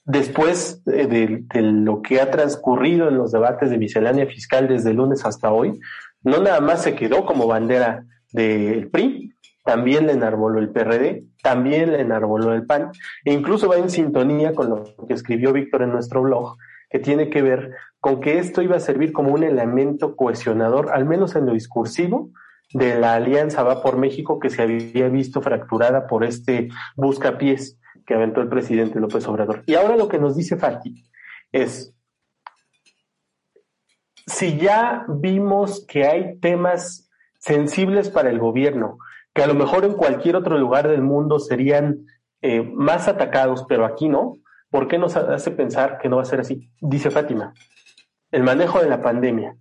después 0.05 0.83
de, 0.85 1.45
lo 1.53 2.01
que 2.01 2.21
ha 2.21 2.31
transcurrido 2.31 3.07
en 3.07 3.17
los 3.17 3.31
debates 3.31 3.69
de 3.69 3.77
miscelánea 3.77 4.25
fiscal 4.25 4.67
desde 4.67 4.93
lunes 4.93 5.25
hasta 5.25 5.51
hoy, 5.51 5.79
no 6.23 6.39
nada 6.39 6.61
más 6.61 6.83
se 6.83 6.95
quedó 6.95 7.25
como 7.25 7.47
bandera 7.47 8.05
del 8.31 8.89
PRI, 8.89 9.33
también 9.63 10.07
le 10.07 10.13
enarboló 10.13 10.59
el 10.59 10.69
PRD, 10.69 11.25
también 11.41 11.91
le 11.91 12.01
enarboló 12.01 12.53
el 12.53 12.65
PAN, 12.65 12.91
e 13.23 13.33
incluso 13.33 13.69
va 13.69 13.77
en 13.77 13.89
sintonía 13.89 14.53
con 14.53 14.69
lo 14.69 14.83
que 15.07 15.13
escribió 15.13 15.53
Víctor 15.53 15.83
en 15.83 15.91
nuestro 15.91 16.21
blog, 16.21 16.57
que 16.89 16.99
tiene 16.99 17.29
que 17.29 17.41
ver 17.41 17.71
con 17.99 18.19
que 18.19 18.39
esto 18.39 18.61
iba 18.61 18.75
a 18.75 18.81
servir 18.81 19.13
como 19.13 19.33
un 19.33 19.43
elemento 19.43 20.15
cohesionador, 20.15 20.91
al 20.91 21.05
menos 21.05 21.35
en 21.35 21.45
lo 21.45 21.53
discursivo, 21.53 22.29
de 22.73 22.99
la 22.99 23.13
alianza 23.13 23.63
Va 23.63 23.83
por 23.83 23.97
México 23.97 24.39
que 24.39 24.49
se 24.49 24.63
había 24.63 25.07
visto 25.07 25.41
fracturada 25.41 26.07
por 26.07 26.23
este 26.23 26.69
buscapiés 26.95 27.77
que 28.05 28.13
aventó 28.13 28.41
el 28.41 28.49
presidente 28.49 28.99
López 28.99 29.27
Obrador. 29.27 29.63
Y 29.65 29.75
ahora 29.75 29.95
lo 29.95 30.07
que 30.07 30.19
nos 30.19 30.35
dice 30.35 30.57
Fati 30.57 31.03
es, 31.51 31.95
si 34.25 34.57
ya 34.57 35.05
vimos 35.07 35.85
que 35.87 36.05
hay 36.05 36.39
temas 36.39 37.09
sensibles 37.39 38.09
para 38.09 38.29
el 38.29 38.39
gobierno, 38.39 38.97
que 39.33 39.43
a 39.43 39.47
lo 39.47 39.53
mejor 39.53 39.85
en 39.85 39.93
cualquier 39.93 40.35
otro 40.35 40.57
lugar 40.57 40.87
del 40.87 41.01
mundo 41.01 41.39
serían 41.39 42.05
eh, 42.41 42.61
más 42.61 43.07
atacados, 43.07 43.65
pero 43.67 43.85
aquí 43.85 44.07
no, 44.07 44.33
¿por 44.69 44.87
qué 44.87 44.97
nos 44.97 45.15
hace 45.15 45.51
pensar 45.51 45.97
que 45.99 46.09
no 46.09 46.17
va 46.17 46.21
a 46.21 46.25
ser 46.25 46.39
así? 46.39 46.69
Dice 46.79 47.09
Fátima, 47.09 47.53
el 48.31 48.43
manejo 48.43 48.79
de 48.79 48.89
la 48.89 49.01
pandemia. 49.01 49.57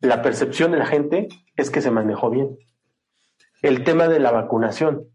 La 0.00 0.22
percepción 0.22 0.70
de 0.70 0.78
la 0.78 0.86
gente 0.86 1.28
es 1.56 1.70
que 1.70 1.80
se 1.80 1.90
manejó 1.90 2.30
bien. 2.30 2.56
El 3.62 3.82
tema 3.84 4.06
de 4.06 4.20
la 4.20 4.30
vacunación 4.30 5.08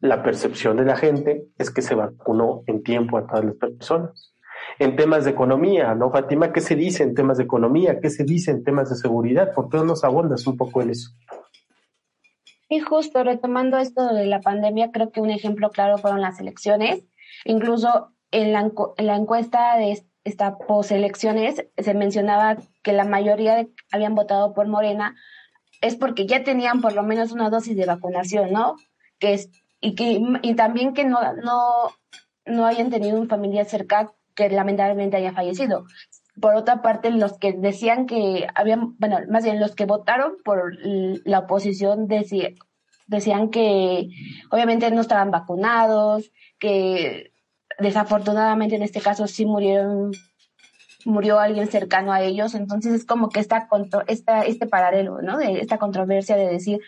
la 0.00 0.22
percepción 0.22 0.76
de 0.76 0.84
la 0.84 0.96
gente 0.96 1.46
es 1.58 1.70
que 1.70 1.82
se 1.82 1.94
vacunó 1.94 2.62
en 2.66 2.82
tiempo 2.82 3.18
a 3.18 3.26
todas 3.26 3.44
las 3.44 3.54
personas. 3.54 4.34
En 4.78 4.96
temas 4.96 5.24
de 5.24 5.30
economía, 5.30 5.94
¿no, 5.94 6.10
Fátima? 6.10 6.52
¿Qué 6.52 6.60
se 6.60 6.74
dice 6.74 7.02
en 7.02 7.14
temas 7.14 7.38
de 7.38 7.44
economía? 7.44 8.00
¿Qué 8.00 8.10
se 8.10 8.24
dice 8.24 8.50
en 8.50 8.64
temas 8.64 8.90
de 8.90 8.96
seguridad? 8.96 9.54
¿Por 9.54 9.68
qué 9.68 9.78
no 9.78 9.84
nos 9.84 10.04
abundas 10.04 10.46
un 10.46 10.56
poco 10.56 10.82
en 10.82 10.90
eso? 10.90 11.10
Y 12.68 12.80
justo 12.80 13.22
retomando 13.22 13.78
esto 13.78 14.12
de 14.12 14.26
la 14.26 14.40
pandemia, 14.40 14.90
creo 14.90 15.10
que 15.10 15.20
un 15.20 15.30
ejemplo 15.30 15.70
claro 15.70 15.98
fueron 15.98 16.20
las 16.20 16.40
elecciones. 16.40 17.04
Incluso 17.44 18.12
en 18.32 18.52
la, 18.52 18.70
en 18.96 19.06
la 19.06 19.16
encuesta 19.16 19.76
de 19.76 20.02
esta 20.24 20.58
poselecciones 20.58 21.64
se 21.76 21.94
mencionaba 21.94 22.56
que 22.82 22.92
la 22.92 23.04
mayoría 23.04 23.66
habían 23.92 24.16
votado 24.16 24.52
por 24.52 24.66
Morena 24.66 25.14
es 25.80 25.94
porque 25.94 26.26
ya 26.26 26.42
tenían 26.42 26.80
por 26.80 26.94
lo 26.94 27.04
menos 27.04 27.30
una 27.30 27.50
dosis 27.50 27.76
de 27.76 27.86
vacunación, 27.86 28.52
¿no? 28.52 28.74
Que 29.20 29.34
es 29.34 29.50
y, 29.80 29.94
que, 29.94 30.20
y 30.42 30.54
también 30.54 30.94
que 30.94 31.04
no, 31.04 31.20
no, 31.34 31.92
no 32.44 32.66
hayan 32.66 32.90
tenido 32.90 33.20
un 33.20 33.28
familiar 33.28 33.66
cerca 33.66 34.12
que 34.34 34.48
lamentablemente 34.50 35.16
haya 35.16 35.32
fallecido. 35.32 35.84
Por 36.40 36.54
otra 36.54 36.82
parte, 36.82 37.10
los 37.10 37.38
que 37.38 37.52
decían 37.52 38.06
que 38.06 38.46
habían, 38.54 38.96
bueno, 38.98 39.18
más 39.30 39.44
bien 39.44 39.58
los 39.58 39.74
que 39.74 39.86
votaron 39.86 40.34
por 40.44 40.74
la 40.82 41.40
oposición 41.40 42.06
decían 42.06 43.50
que 43.50 44.08
obviamente 44.50 44.90
no 44.90 45.00
estaban 45.00 45.30
vacunados, 45.30 46.30
que 46.58 47.32
desafortunadamente 47.78 48.76
en 48.76 48.82
este 48.82 49.00
caso 49.00 49.26
sí 49.26 49.46
murieron 49.46 50.12
murió 51.06 51.38
alguien 51.38 51.68
cercano 51.68 52.12
a 52.12 52.20
ellos, 52.20 52.54
entonces 52.54 52.92
es 52.92 53.04
como 53.04 53.28
que 53.28 53.38
esta, 53.38 53.68
esta 54.08 54.42
este 54.42 54.66
paralelo, 54.66 55.22
¿no? 55.22 55.38
De 55.38 55.60
esta 55.60 55.78
controversia 55.78 56.36
de 56.36 56.48
decir, 56.48 56.80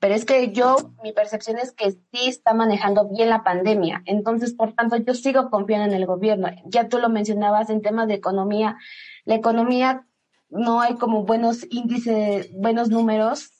pero 0.00 0.14
es 0.14 0.24
que 0.24 0.50
yo, 0.52 0.76
mi 1.04 1.12
percepción 1.12 1.58
es 1.58 1.72
que 1.72 1.90
sí 1.92 2.26
está 2.26 2.54
manejando 2.54 3.08
bien 3.10 3.28
la 3.28 3.44
pandemia. 3.44 4.02
Entonces, 4.06 4.54
por 4.54 4.72
tanto, 4.72 4.96
yo 4.96 5.14
sigo 5.14 5.50
confiando 5.50 5.86
en 5.86 5.92
el 5.92 6.06
gobierno. 6.06 6.48
Ya 6.64 6.88
tú 6.88 6.98
lo 6.98 7.10
mencionabas 7.10 7.68
en 7.68 7.82
temas 7.82 8.08
de 8.08 8.14
economía. 8.14 8.78
La 9.26 9.34
economía 9.34 10.06
no 10.48 10.80
hay 10.80 10.94
como 10.94 11.24
buenos 11.24 11.66
índices, 11.70 12.50
buenos 12.54 12.88
números, 12.88 13.50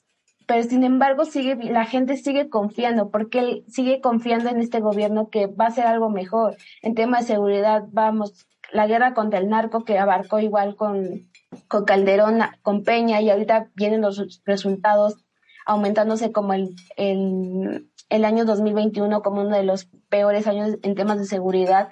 pero 0.47 0.63
sin 0.63 0.83
embargo 0.83 1.25
sigue, 1.25 1.55
la 1.55 1.85
gente 1.85 2.17
sigue 2.17 2.49
confiando, 2.49 3.11
porque 3.11 3.63
sigue 3.67 4.01
confiando 4.01 4.49
en 4.49 4.59
este 4.59 4.79
gobierno 4.79 5.29
que 5.29 5.45
va 5.45 5.65
a 5.65 5.67
hacer 5.67 5.85
algo 5.85 6.09
mejor. 6.09 6.57
En 6.81 6.95
temas 6.95 7.21
de 7.27 7.35
seguridad, 7.35 7.83
vamos, 7.91 8.47
la 8.73 8.87
guerra 8.87 9.13
contra 9.13 9.39
el 9.39 9.47
narco 9.47 9.85
que 9.85 9.99
abarcó 9.99 10.39
igual 10.39 10.75
con, 10.75 11.29
con 11.67 11.85
Calderón, 11.85 12.39
con 12.63 12.83
Peña, 12.83 13.21
y 13.21 13.29
ahorita 13.29 13.69
vienen 13.75 14.01
los 14.01 14.41
resultados 14.43 15.23
aumentándose 15.65 16.31
como 16.31 16.53
el, 16.53 16.75
el, 16.97 17.89
el 18.09 18.25
año 18.25 18.45
2021 18.45 19.21
como 19.21 19.41
uno 19.41 19.55
de 19.55 19.63
los 19.63 19.85
peores 20.09 20.47
años 20.47 20.77
en 20.81 20.95
temas 20.95 21.19
de 21.19 21.25
seguridad. 21.25 21.89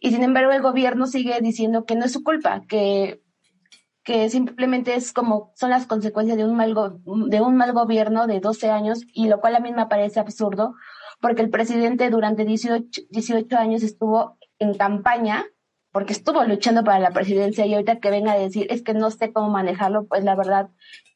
Y 0.00 0.12
sin 0.12 0.22
embargo 0.22 0.52
el 0.52 0.62
gobierno 0.62 1.06
sigue 1.06 1.40
diciendo 1.40 1.84
que 1.84 1.96
no 1.96 2.04
es 2.04 2.12
su 2.12 2.22
culpa, 2.22 2.62
que, 2.68 3.20
que 4.04 4.30
simplemente 4.30 4.94
es 4.94 5.12
como 5.12 5.52
son 5.56 5.70
las 5.70 5.86
consecuencias 5.86 6.38
de 6.38 6.44
un 6.44 6.56
mal, 6.56 6.74
de 7.04 7.40
un 7.40 7.56
mal 7.56 7.72
gobierno 7.72 8.26
de 8.26 8.40
12 8.40 8.70
años 8.70 9.00
y 9.12 9.28
lo 9.28 9.40
cual 9.40 9.56
a 9.56 9.60
mí 9.60 9.72
me 9.72 9.86
parece 9.86 10.20
absurdo 10.20 10.74
porque 11.20 11.42
el 11.42 11.50
presidente 11.50 12.10
durante 12.10 12.44
18, 12.44 13.02
18 13.10 13.56
años 13.56 13.82
estuvo 13.82 14.38
en 14.58 14.74
campaña 14.74 15.44
porque 15.90 16.12
estuvo 16.12 16.44
luchando 16.44 16.84
para 16.84 17.00
la 17.00 17.10
presidencia 17.10 17.66
y 17.66 17.74
ahorita 17.74 17.98
que 17.98 18.10
venga 18.10 18.32
a 18.32 18.38
decir 18.38 18.66
es 18.70 18.82
que 18.82 18.94
no 18.94 19.10
sé 19.10 19.32
cómo 19.32 19.50
manejarlo, 19.50 20.06
pues 20.06 20.22
la 20.22 20.36
verdad 20.36 20.70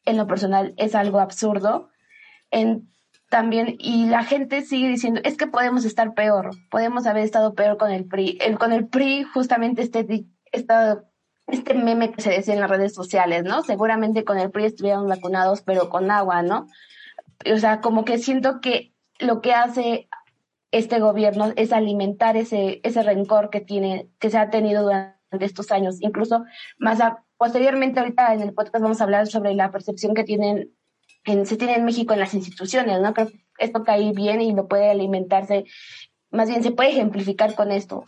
en 0.04 0.16
lo 0.16 0.26
personal 0.26 0.74
es 0.76 0.94
algo 0.94 1.20
absurdo. 1.20 1.88
También, 3.32 3.76
y 3.78 4.06
la 4.06 4.24
gente 4.24 4.60
sigue 4.60 4.88
diciendo, 4.88 5.22
es 5.24 5.38
que 5.38 5.46
podemos 5.46 5.86
estar 5.86 6.12
peor, 6.12 6.50
podemos 6.70 7.06
haber 7.06 7.24
estado 7.24 7.54
peor 7.54 7.78
con 7.78 7.90
el 7.90 8.04
PRI. 8.04 8.38
Con 8.58 8.72
el 8.72 8.88
PRI, 8.88 9.22
justamente 9.24 9.80
este, 9.80 10.26
este 10.52 11.74
meme 11.74 12.12
que 12.12 12.20
se 12.20 12.28
decía 12.28 12.52
en 12.52 12.60
las 12.60 12.68
redes 12.68 12.92
sociales, 12.92 13.44
¿no? 13.44 13.62
Seguramente 13.62 14.24
con 14.24 14.38
el 14.38 14.50
PRI 14.50 14.66
estuvieron 14.66 15.08
vacunados, 15.08 15.62
pero 15.62 15.88
con 15.88 16.10
agua, 16.10 16.42
¿no? 16.42 16.66
O 17.50 17.56
sea, 17.56 17.80
como 17.80 18.04
que 18.04 18.18
siento 18.18 18.60
que 18.60 18.92
lo 19.18 19.40
que 19.40 19.54
hace 19.54 20.10
este 20.70 21.00
gobierno 21.00 21.52
es 21.56 21.72
alimentar 21.72 22.36
ese, 22.36 22.80
ese 22.82 23.02
rencor 23.02 23.48
que 23.48 23.62
tiene, 23.62 24.10
que 24.18 24.28
se 24.28 24.36
ha 24.36 24.50
tenido 24.50 24.82
durante 24.82 25.16
estos 25.40 25.72
años. 25.72 26.02
Incluso 26.02 26.44
más 26.78 26.98
posteriormente 27.38 28.00
ahorita 28.00 28.34
en 28.34 28.42
el 28.42 28.52
podcast 28.52 28.82
vamos 28.82 29.00
a 29.00 29.04
hablar 29.04 29.26
sobre 29.26 29.54
la 29.54 29.70
percepción 29.70 30.14
que 30.14 30.24
tienen 30.24 30.70
se 31.24 31.56
tiene 31.56 31.76
en 31.76 31.84
México 31.84 32.12
en 32.12 32.20
las 32.20 32.34
instituciones, 32.34 33.00
¿no? 33.00 33.14
Creo 33.14 33.28
que 33.28 33.44
esto 33.58 33.84
cae 33.84 34.12
bien 34.12 34.40
y 34.40 34.52
no 34.52 34.66
puede 34.66 34.90
alimentarse, 34.90 35.64
más 36.30 36.48
bien 36.48 36.62
se 36.62 36.72
puede 36.72 36.90
ejemplificar 36.90 37.54
con 37.54 37.70
esto. 37.70 38.04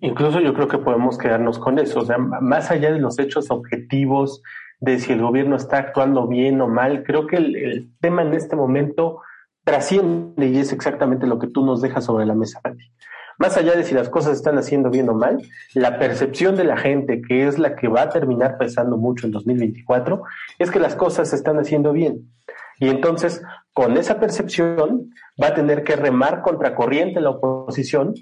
Incluso 0.00 0.40
yo 0.40 0.52
creo 0.54 0.68
que 0.68 0.78
podemos 0.78 1.16
quedarnos 1.16 1.58
con 1.58 1.78
eso, 1.78 2.00
o 2.00 2.04
sea, 2.04 2.18
más 2.18 2.70
allá 2.70 2.92
de 2.92 2.98
los 2.98 3.18
hechos 3.18 3.50
objetivos, 3.50 4.42
de 4.78 4.98
si 4.98 5.12
el 5.12 5.22
gobierno 5.22 5.56
está 5.56 5.78
actuando 5.78 6.26
bien 6.26 6.60
o 6.60 6.68
mal, 6.68 7.02
creo 7.02 7.26
que 7.26 7.36
el, 7.36 7.90
tema 8.00 8.22
en 8.22 8.34
este 8.34 8.56
momento 8.56 9.22
trasciende 9.64 10.48
y 10.48 10.58
es 10.58 10.72
exactamente 10.72 11.26
lo 11.26 11.38
que 11.38 11.46
tú 11.46 11.64
nos 11.64 11.80
dejas 11.80 12.04
sobre 12.04 12.26
la 12.26 12.34
mesa, 12.34 12.60
Pati 12.60 12.92
más 13.38 13.56
allá 13.56 13.74
de 13.74 13.84
si 13.84 13.94
las 13.94 14.08
cosas 14.08 14.36
están 14.36 14.58
haciendo 14.58 14.90
bien 14.90 15.08
o 15.08 15.14
mal, 15.14 15.42
la 15.74 15.98
percepción 15.98 16.56
de 16.56 16.64
la 16.64 16.76
gente, 16.76 17.22
que 17.22 17.46
es 17.46 17.58
la 17.58 17.76
que 17.76 17.88
va 17.88 18.02
a 18.02 18.08
terminar 18.08 18.58
pesando 18.58 18.96
mucho 18.96 19.26
en 19.26 19.32
2024, 19.32 20.22
es 20.58 20.70
que 20.70 20.80
las 20.80 20.94
cosas 20.94 21.30
se 21.30 21.36
están 21.36 21.58
haciendo 21.58 21.92
bien. 21.92 22.32
Y 22.78 22.88
entonces, 22.88 23.42
con 23.72 23.96
esa 23.96 24.20
percepción, 24.20 25.10
va 25.42 25.48
a 25.48 25.54
tener 25.54 25.82
que 25.84 25.96
remar 25.96 26.42
contracorriente 26.42 27.20
la 27.20 27.30
oposición 27.30 28.14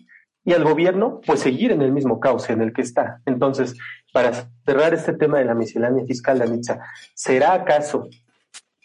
y 0.44 0.52
al 0.52 0.62
gobierno, 0.62 1.20
pues 1.26 1.40
seguir 1.40 1.72
en 1.72 1.80
el 1.80 1.90
mismo 1.90 2.20
cauce 2.20 2.52
en 2.52 2.60
el 2.60 2.72
que 2.72 2.82
está. 2.82 3.20
Entonces, 3.24 3.76
para 4.12 4.32
cerrar 4.64 4.92
este 4.92 5.14
tema 5.14 5.38
de 5.38 5.46
la 5.46 5.54
miscelánea 5.54 6.04
fiscal, 6.04 6.38
Danitza, 6.38 6.80
¿será 7.14 7.54
acaso 7.54 8.08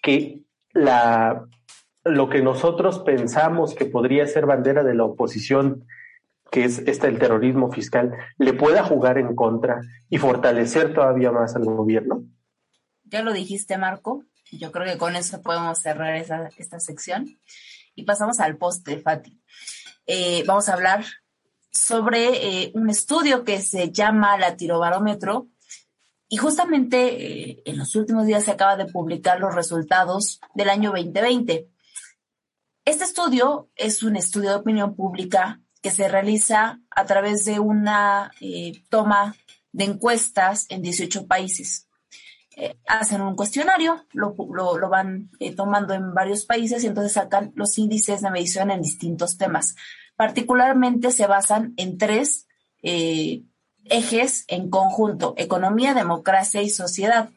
que 0.02 0.42
la, 0.72 1.46
lo 2.06 2.30
que 2.30 2.42
nosotros 2.42 3.00
pensamos 3.00 3.76
que 3.76 3.86
podría 3.86 4.26
ser 4.26 4.46
bandera 4.46 4.84
de 4.84 4.94
la 4.94 5.04
oposición 5.04 5.86
que 6.52 6.66
es 6.66 6.80
este 6.80 7.08
el 7.08 7.20
terrorismo 7.20 7.72
fiscal, 7.72 8.12
le 8.38 8.54
pueda 8.54 8.84
jugar 8.84 9.18
en 9.18 9.36
contra 9.36 9.82
y 10.10 10.18
fortalecer 10.18 10.94
todavía 10.94 11.32
más 11.32 11.56
al 11.56 11.66
gobierno? 11.66 12.24
Ya 13.04 13.22
lo 13.22 13.34
dijiste, 13.34 13.78
Marco. 13.78 14.24
Yo 14.52 14.72
creo 14.72 14.86
que 14.86 14.98
con 14.98 15.16
eso 15.16 15.42
podemos 15.42 15.80
cerrar 15.80 16.16
esta 16.16 16.80
sección. 16.80 17.40
Y 17.96 18.04
pasamos 18.04 18.40
al 18.40 18.58
poste, 18.58 19.00
Fati. 19.00 19.40
Eh, 20.08 20.44
vamos 20.48 20.70
a 20.70 20.74
hablar 20.74 21.06
sobre 21.72 22.64
eh, 22.64 22.72
un 22.74 22.90
estudio 22.90 23.44
que 23.44 23.62
se 23.62 23.92
llama 23.92 24.38
la 24.38 24.56
tirobarómetro. 24.56 25.48
Y 26.28 26.38
justamente 26.38 27.52
eh, 27.52 27.64
en 27.66 27.78
los 27.78 27.96
últimos 27.96 28.26
días 28.26 28.44
se 28.44 28.52
acaba 28.52 28.76
de 28.76 28.86
publicar 28.86 29.40
los 29.40 29.54
resultados 29.54 30.40
del 30.56 30.70
año 30.70 30.92
2020. 30.92 31.68
Este 32.86 33.04
estudio 33.04 33.70
es 33.76 34.02
un 34.02 34.16
estudio 34.16 34.50
de 34.50 34.56
opinión 34.56 34.96
pública 34.96 35.62
que 35.82 35.92
se 35.92 36.08
realiza 36.08 36.80
a 36.89 37.06
través 37.06 37.46
de 37.46 37.60
una 37.60 38.32
eh, 38.42 38.84
toma 38.89 39.36
de 39.72 39.86
encuestas 39.86 40.65
en 40.70 40.82
18 40.82 41.28
países. 41.28 41.88
Eh, 42.56 42.78
hacen 42.88 43.22
un 43.22 43.36
cuestionario, 43.36 44.06
lo, 44.12 44.36
lo, 44.38 44.89
van 44.89 45.30
eh, 45.39 45.56
tomando 45.56 45.94
en 45.94 46.13
varios 46.13 46.46
países 46.46 46.84
y 46.84 46.88
entonces 46.88 47.13
sacan 47.13 47.54
los 47.56 47.78
índices 47.78 48.22
de 48.22 48.32
medición 48.32 48.72
en 48.72 48.82
distintos 48.82 49.38
temas. 49.38 49.76
Particularmente 50.15 51.12
se 51.12 51.28
basan 51.28 51.74
en 51.78 51.98
tres 51.98 52.46
ejes 52.82 54.46
en 54.48 54.70
conjunto, 54.70 55.34
economía, 55.38 55.94
democracia 55.94 56.62
y 56.62 56.70
sociedad. 56.70 57.30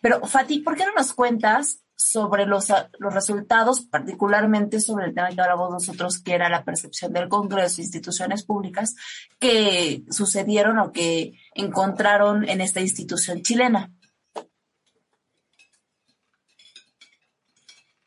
Pero 0.00 0.26
Fati, 0.26 0.60
¿por 0.60 0.76
qué 0.76 0.84
no 0.84 0.92
nos 0.94 1.12
cuentas 1.12 1.80
sobre 2.02 2.46
los, 2.46 2.72
los 2.98 3.14
resultados, 3.14 3.82
particularmente 3.82 4.80
sobre 4.80 5.06
el 5.06 5.14
tema 5.14 5.30
que 5.30 5.40
hablamos 5.40 5.70
nosotros, 5.70 6.22
que 6.22 6.34
era 6.34 6.48
la 6.48 6.64
percepción 6.64 7.12
del 7.12 7.28
Congreso 7.28 7.80
instituciones 7.80 8.44
públicas 8.44 8.94
que 9.38 10.02
sucedieron 10.10 10.78
o 10.78 10.92
que 10.92 11.32
encontraron 11.54 12.48
en 12.48 12.60
esta 12.60 12.80
institución 12.80 13.42
chilena. 13.42 13.90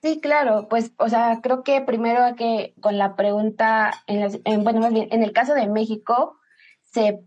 Sí, 0.02 0.20
claro, 0.22 0.68
pues, 0.70 0.94
o 1.00 1.10
sea, 1.10 1.40
creo 1.42 1.64
que 1.64 1.82
primero 1.82 2.36
que 2.36 2.76
con 2.80 3.00
la 3.00 3.16
pregunta, 3.16 4.04
en, 4.06 4.64
bueno, 4.64 4.80
más 4.80 4.94
bien, 4.94 5.08
en 5.10 5.24
el 5.24 5.34
caso 5.34 5.56
de 5.56 5.68
México, 5.68 6.38
se 6.84 7.24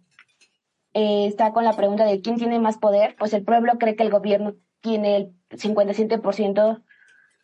eh, 0.95 1.27
está 1.27 1.53
con 1.53 1.65
la 1.65 1.75
pregunta 1.75 2.05
de 2.05 2.21
quién 2.21 2.37
tiene 2.37 2.61
más 2.61 2.79
poder, 2.79 3.17
pues 3.19 3.33
el 3.33 3.45
pueblo 3.45 3.73
cree 3.79 3.97
que 3.97 4.05
el 4.05 4.11
gobierno 4.11 4.55
tiene 4.81 5.17
el 5.17 5.35
57% 5.51 6.83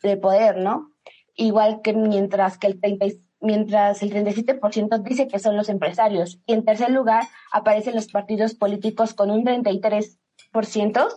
de 0.02 0.16
poder, 0.16 0.58
¿no? 0.58 0.90
Igual 1.36 1.80
que 1.82 1.92
mientras 1.92 2.58
que 2.58 2.68
el 2.68 2.80
30, 2.80 3.06
mientras 3.40 4.02
el 4.02 4.12
37% 4.12 5.02
dice 5.02 5.28
que 5.28 5.38
son 5.38 5.56
los 5.56 5.68
empresarios. 5.68 6.40
Y 6.46 6.54
en 6.54 6.64
tercer 6.64 6.90
lugar 6.90 7.24
aparecen 7.52 7.94
los 7.94 8.08
partidos 8.08 8.54
políticos 8.54 9.14
con 9.14 9.30
un 9.30 9.44
33%, 9.44 10.18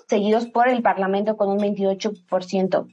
seguidos 0.08 0.48
por 0.48 0.68
el 0.68 0.82
Parlamento 0.82 1.38
con 1.38 1.50
un 1.50 1.60
28%. 1.60 2.88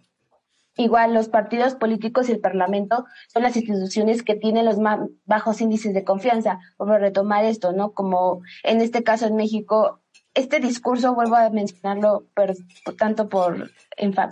Igual 0.76 1.14
los 1.14 1.28
partidos 1.28 1.76
políticos 1.76 2.28
y 2.28 2.32
el 2.32 2.40
Parlamento 2.40 3.04
son 3.32 3.44
las 3.44 3.56
instituciones 3.56 4.24
que 4.24 4.34
tienen 4.34 4.64
los 4.64 4.78
más 4.78 4.98
bajos 5.24 5.60
índices 5.60 5.94
de 5.94 6.02
confianza. 6.02 6.58
A 6.78 6.98
retomar 6.98 7.44
esto, 7.44 7.72
¿no? 7.72 7.92
Como 7.92 8.40
en 8.64 8.80
este 8.80 9.04
caso 9.04 9.26
en 9.26 9.36
México 9.36 10.00
este 10.34 10.60
discurso, 10.60 11.14
vuelvo 11.14 11.36
a 11.36 11.50
mencionarlo, 11.50 12.26
pero, 12.34 12.54
tanto 12.98 13.28
por, 13.28 13.70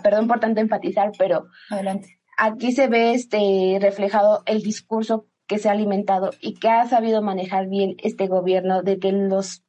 perdón 0.03 0.27
por 0.27 0.39
tanto 0.39 0.61
enfatizar, 0.61 1.11
pero 1.17 1.47
Adelante. 1.69 2.19
aquí 2.37 2.71
se 2.71 2.87
ve 2.87 3.13
este 3.13 3.77
reflejado 3.81 4.43
el 4.45 4.61
discurso 4.61 5.27
que 5.47 5.59
se 5.59 5.69
ha 5.69 5.71
alimentado 5.71 6.31
y 6.41 6.55
que 6.55 6.69
ha 6.69 6.87
sabido 6.87 7.21
manejar 7.21 7.67
bien 7.67 7.95
este 8.03 8.27
gobierno 8.27 8.81
de 8.81 8.99
que 8.99 9.11
los 9.11 9.63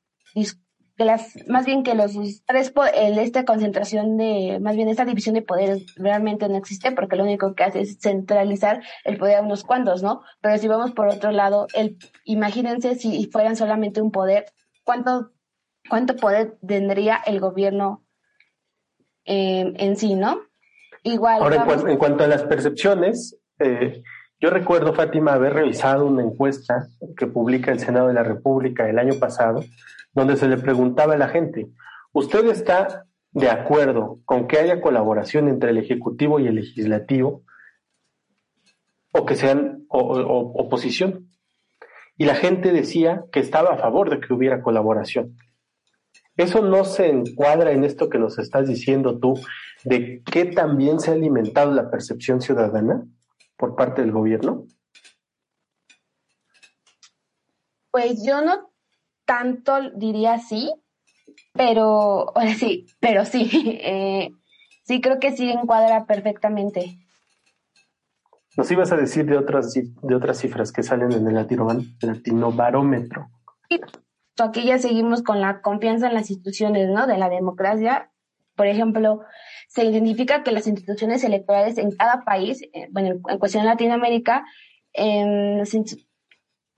que 0.96 1.04
las, 1.04 1.36
más 1.48 1.66
bien 1.66 1.82
que 1.82 1.94
los 1.94 2.12
tres, 2.46 2.72
esta 2.94 3.44
concentración 3.44 4.16
de, 4.16 4.58
más 4.60 4.76
bien 4.76 4.88
esta 4.88 5.04
división 5.04 5.34
de 5.34 5.42
poderes 5.42 5.86
realmente 5.96 6.48
no 6.48 6.56
existe 6.56 6.92
porque 6.92 7.16
lo 7.16 7.24
único 7.24 7.54
que 7.54 7.64
hace 7.64 7.80
es 7.80 7.98
centralizar 8.00 8.80
el 9.04 9.16
poder 9.16 9.38
a 9.38 9.42
unos 9.42 9.64
cuantos, 9.64 10.02
¿no? 10.02 10.22
Pero 10.40 10.56
si 10.58 10.68
vamos 10.68 10.92
por 10.92 11.08
otro 11.08 11.32
lado, 11.32 11.66
el, 11.74 11.98
imagínense 12.24 12.94
si 12.94 13.26
fueran 13.26 13.56
solamente 13.56 14.00
un 14.00 14.12
poder, 14.12 14.46
¿cuánto 14.84 15.32
cuánto 15.88 16.16
poder 16.16 16.56
tendría 16.66 17.16
el 17.26 17.40
gobierno 17.40 18.04
eh, 19.24 19.72
en 19.76 19.96
sí, 19.96 20.14
¿no? 20.14 20.40
Igual. 21.02 21.42
Ahora, 21.42 21.66
en, 21.88 21.98
cuanto 21.98 22.24
a 22.24 22.26
las 22.26 22.44
percepciones, 22.44 23.38
eh, 23.58 24.02
yo 24.40 24.50
recuerdo, 24.50 24.94
Fátima, 24.94 25.34
haber 25.34 25.54
revisado 25.54 26.06
una 26.06 26.22
encuesta 26.22 26.88
que 27.16 27.26
publica 27.26 27.72
el 27.72 27.78
Senado 27.80 28.08
de 28.08 28.14
la 28.14 28.22
República 28.22 28.88
el 28.88 28.98
año 28.98 29.18
pasado, 29.18 29.64
donde 30.12 30.36
se 30.36 30.48
le 30.48 30.56
preguntaba 30.56 31.14
a 31.14 31.18
la 31.18 31.28
gente, 31.28 31.68
¿usted 32.12 32.46
está 32.46 33.06
de 33.32 33.50
acuerdo 33.50 34.20
con 34.24 34.46
que 34.46 34.58
haya 34.58 34.80
colaboración 34.80 35.48
entre 35.48 35.70
el 35.70 35.78
Ejecutivo 35.78 36.40
y 36.40 36.46
el 36.46 36.56
Legislativo 36.56 37.42
o 39.12 39.26
que 39.26 39.36
sean 39.36 39.86
oposición? 39.88 41.28
Y 42.16 42.26
la 42.26 42.34
gente 42.34 42.72
decía 42.72 43.24
que 43.32 43.40
estaba 43.40 43.74
a 43.74 43.78
favor 43.78 44.08
de 44.08 44.20
que 44.20 44.32
hubiera 44.32 44.62
colaboración. 44.62 45.36
¿Eso 46.36 46.62
no 46.62 46.84
se 46.84 47.08
encuadra 47.08 47.70
en 47.70 47.84
esto 47.84 48.08
que 48.08 48.18
nos 48.18 48.38
estás 48.38 48.66
diciendo 48.66 49.18
tú, 49.18 49.38
de 49.84 50.22
que 50.24 50.46
también 50.46 50.98
se 50.98 51.10
ha 51.10 51.14
alimentado 51.14 51.72
la 51.72 51.90
percepción 51.90 52.40
ciudadana 52.40 53.06
por 53.56 53.76
parte 53.76 54.02
del 54.02 54.10
gobierno? 54.10 54.66
Pues 57.92 58.24
yo 58.26 58.44
no 58.44 58.70
tanto 59.24 59.90
diría 59.94 60.38
sí, 60.38 60.72
pero 61.52 62.32
sí, 62.58 62.86
pero 62.98 63.24
sí, 63.24 63.48
eh, 63.82 64.30
sí 64.82 65.00
creo 65.00 65.20
que 65.20 65.36
sí 65.36 65.48
encuadra 65.50 66.04
perfectamente. 66.04 66.98
Nos 68.56 68.70
ibas 68.70 68.90
a 68.92 68.96
decir 68.96 69.26
de 69.26 69.36
otras 69.36 69.72
de 69.74 70.14
otras 70.14 70.38
cifras 70.38 70.72
que 70.72 70.82
salen 70.82 71.12
en 71.12 71.26
el 71.26 71.34
latino, 71.34 71.68
latino 72.00 72.52
barómetro. 72.52 73.28
Aquí 74.42 74.64
ya 74.64 74.78
seguimos 74.78 75.22
con 75.22 75.40
la 75.40 75.60
confianza 75.60 76.08
en 76.08 76.14
las 76.14 76.30
instituciones, 76.30 76.88
¿no? 76.88 77.06
De 77.06 77.18
la 77.18 77.28
democracia. 77.28 78.10
Por 78.56 78.66
ejemplo, 78.66 79.20
se 79.68 79.84
identifica 79.84 80.42
que 80.42 80.52
las 80.52 80.66
instituciones 80.66 81.22
electorales 81.24 81.78
en 81.78 81.92
cada 81.92 82.24
país, 82.24 82.62
eh, 82.72 82.88
bueno, 82.90 83.20
en 83.28 83.38
cuestión 83.38 83.64
de 83.64 83.70
Latinoamérica, 83.70 84.44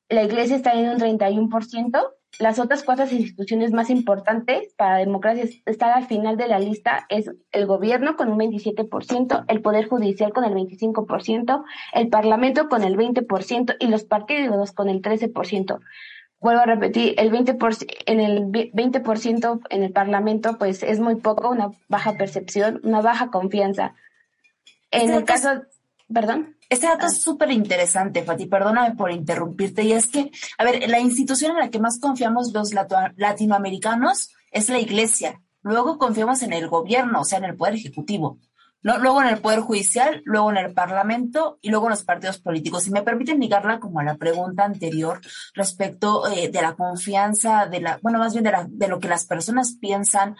la 0.08 0.22
iglesia 0.22 0.56
está 0.56 0.72
en 0.74 0.88
un 0.88 0.98
31%, 0.98 2.12
las 2.38 2.58
otras 2.58 2.82
cuatro 2.82 3.06
instituciones 3.10 3.72
más 3.72 3.88
importantes 3.88 4.74
para 4.76 4.94
la 4.94 4.98
democracia 4.98 5.44
estar 5.64 5.90
al 5.92 6.06
final 6.06 6.36
de 6.36 6.48
la 6.48 6.58
lista 6.58 7.06
es 7.08 7.30
el 7.50 7.66
gobierno 7.66 8.16
con 8.16 8.30
un 8.30 8.38
27%, 8.38 9.44
el 9.48 9.62
poder 9.62 9.88
judicial 9.88 10.32
con 10.34 10.44
el 10.44 10.52
25%, 10.52 11.64
el 11.94 12.08
parlamento 12.08 12.68
con 12.68 12.84
el 12.84 12.96
20% 12.96 13.76
y 13.80 13.86
los 13.86 14.04
partidos 14.04 14.72
con 14.72 14.90
el 14.90 15.00
13%. 15.00 15.80
Vuelvo 16.46 16.62
a 16.62 16.66
repetir, 16.66 17.14
el 17.18 17.32
20% 17.32 17.86
en 18.06 18.20
el 18.20 18.44
20% 18.44 19.60
en 19.68 19.82
el 19.82 19.90
parlamento 19.90 20.56
pues 20.58 20.84
es 20.84 21.00
muy 21.00 21.16
poco, 21.16 21.50
una 21.50 21.72
baja 21.88 22.12
percepción, 22.12 22.80
una 22.84 23.00
baja 23.00 23.32
confianza. 23.32 23.96
En 24.92 25.10
el 25.10 25.24
caso, 25.24 25.48
perdón. 26.08 26.56
Este 26.68 26.86
dato 26.86 27.06
es 27.06 27.14
ah. 27.14 27.20
súper 27.20 27.50
interesante, 27.50 28.22
Fati, 28.22 28.46
perdóname 28.46 28.94
por 28.94 29.10
interrumpirte. 29.10 29.82
Y 29.82 29.90
es 29.90 30.06
que, 30.06 30.30
a 30.56 30.62
ver, 30.62 30.88
la 30.88 31.00
institución 31.00 31.50
en 31.50 31.58
la 31.58 31.68
que 31.68 31.80
más 31.80 31.98
confiamos 31.98 32.52
los 32.52 32.72
latinoamericanos 33.16 34.32
es 34.52 34.68
la 34.68 34.78
iglesia. 34.78 35.42
Luego 35.62 35.98
confiamos 35.98 36.44
en 36.44 36.52
el 36.52 36.68
gobierno, 36.68 37.22
o 37.22 37.24
sea, 37.24 37.38
en 37.38 37.46
el 37.46 37.56
poder 37.56 37.74
ejecutivo. 37.74 38.38
Luego 38.82 39.20
en 39.20 39.28
el 39.28 39.38
poder 39.38 39.60
judicial, 39.60 40.22
luego 40.24 40.50
en 40.50 40.58
el 40.58 40.72
parlamento 40.72 41.58
y 41.60 41.70
luego 41.70 41.86
en 41.86 41.90
los 41.90 42.04
partidos 42.04 42.38
políticos. 42.38 42.84
Si 42.84 42.92
me 42.92 43.02
permiten 43.02 43.40
ligarla 43.40 43.80
como 43.80 43.98
a 43.98 44.04
la 44.04 44.16
pregunta 44.16 44.64
anterior 44.64 45.20
respecto 45.54 46.28
eh, 46.28 46.50
de 46.50 46.62
la 46.62 46.74
confianza, 46.74 47.66
de 47.66 47.80
la, 47.80 47.98
bueno, 48.00 48.20
más 48.20 48.32
bien 48.32 48.44
de, 48.44 48.52
la, 48.52 48.66
de 48.68 48.86
lo 48.86 49.00
que 49.00 49.08
las 49.08 49.24
personas 49.24 49.76
piensan 49.80 50.36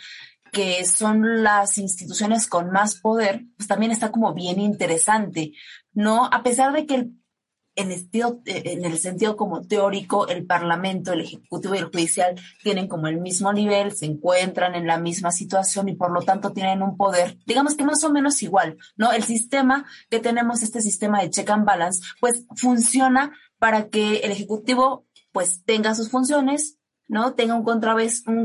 que 0.53 0.85
son 0.85 1.43
las 1.43 1.77
instituciones 1.77 2.47
con 2.47 2.71
más 2.71 3.01
poder, 3.01 3.45
pues 3.57 3.67
también 3.67 3.91
está 3.91 4.13
como 4.13 4.33
bien 4.33 4.61
interesante, 4.61 5.53
¿no? 5.93 6.27
A 6.27 6.43
pesar 6.43 6.73
de 6.73 6.87
que 6.87 6.95
el, 6.95 7.13
en, 7.77 7.93
estilo, 7.93 8.41
en 8.47 8.85
el 8.85 8.99
sentido 8.99 9.37
como 9.37 9.63
teórico, 9.63 10.27
el 10.27 10.47
Parlamento, 10.47 11.13
el 11.13 11.21
Ejecutivo 11.21 11.75
y 11.75 11.79
el 11.79 11.85
Judicial 11.85 12.41
tienen 12.63 12.89
como 12.89 13.07
el 13.07 13.21
mismo 13.21 13.53
nivel, 13.53 13.93
se 13.93 14.07
encuentran 14.07 14.75
en 14.75 14.87
la 14.87 14.99
misma 14.99 15.31
situación 15.31 15.89
y 15.89 15.95
por 15.95 16.11
lo 16.11 16.23
tanto 16.23 16.53
tienen 16.53 16.83
un 16.83 16.97
poder, 16.97 17.39
digamos 17.47 17.77
que 17.77 17.85
más 17.85 18.03
o 18.05 18.11
menos 18.11 18.43
igual, 18.43 18.77
¿no? 18.97 19.13
El 19.13 19.23
sistema 19.23 19.87
que 20.11 20.19
tenemos, 20.19 20.63
este 20.63 20.81
sistema 20.81 21.21
de 21.21 21.31
check 21.31 21.51
and 21.51 21.65
balance, 21.65 22.01
pues 22.21 22.45
funciona 22.57 23.33
para 23.59 23.89
que 23.89 24.19
el 24.19 24.33
Ejecutivo 24.33 25.07
pues 25.33 25.63
tenga 25.65 25.95
sus 25.95 26.11
funciones, 26.11 26.76
¿no? 27.09 27.35
Tenga 27.35 27.55
un, 27.55 27.65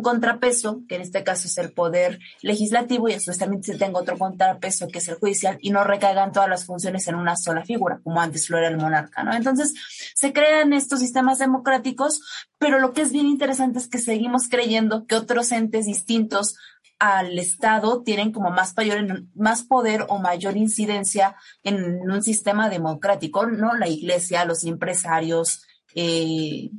contrapeso, 0.01 0.81
que 0.87 0.95
en 0.95 1.01
este 1.01 1.23
caso 1.23 1.47
es 1.47 1.57
el 1.57 1.73
poder 1.73 2.19
legislativo, 2.41 3.09
y 3.09 3.17
también 3.37 3.63
se 3.63 3.77
tenga 3.77 3.99
otro 3.99 4.17
contrapeso, 4.17 4.87
que 4.87 4.99
es 4.99 5.07
el 5.07 5.15
judicial, 5.15 5.57
y 5.61 5.71
no 5.71 5.83
recaigan 5.83 6.31
todas 6.31 6.49
las 6.49 6.65
funciones 6.65 7.07
en 7.07 7.15
una 7.15 7.35
sola 7.35 7.65
figura, 7.65 7.99
como 8.03 8.21
antes 8.21 8.49
lo 8.49 8.57
era 8.57 8.67
el 8.67 8.77
monarca, 8.77 9.23
¿no? 9.23 9.33
Entonces, 9.33 9.73
se 10.13 10.33
crean 10.33 10.73
estos 10.73 10.99
sistemas 10.99 11.39
democráticos, 11.39 12.21
pero 12.57 12.79
lo 12.79 12.93
que 12.93 13.01
es 13.01 13.11
bien 13.11 13.27
interesante 13.27 13.79
es 13.79 13.87
que 13.87 13.97
seguimos 13.97 14.47
creyendo 14.47 15.05
que 15.05 15.15
otros 15.15 15.51
entes 15.51 15.85
distintos 15.85 16.55
al 16.99 17.39
Estado 17.39 18.03
tienen 18.03 18.31
como 18.31 18.51
más, 18.51 18.77
mayor, 18.77 19.23
más 19.33 19.63
poder 19.63 20.05
o 20.09 20.19
mayor 20.19 20.55
incidencia 20.55 21.35
en 21.63 22.11
un 22.11 22.21
sistema 22.21 22.69
democrático, 22.69 23.47
¿no? 23.47 23.73
La 23.73 23.87
iglesia, 23.87 24.45
los 24.45 24.63
empresarios, 24.65 25.65
eh, 25.95 26.69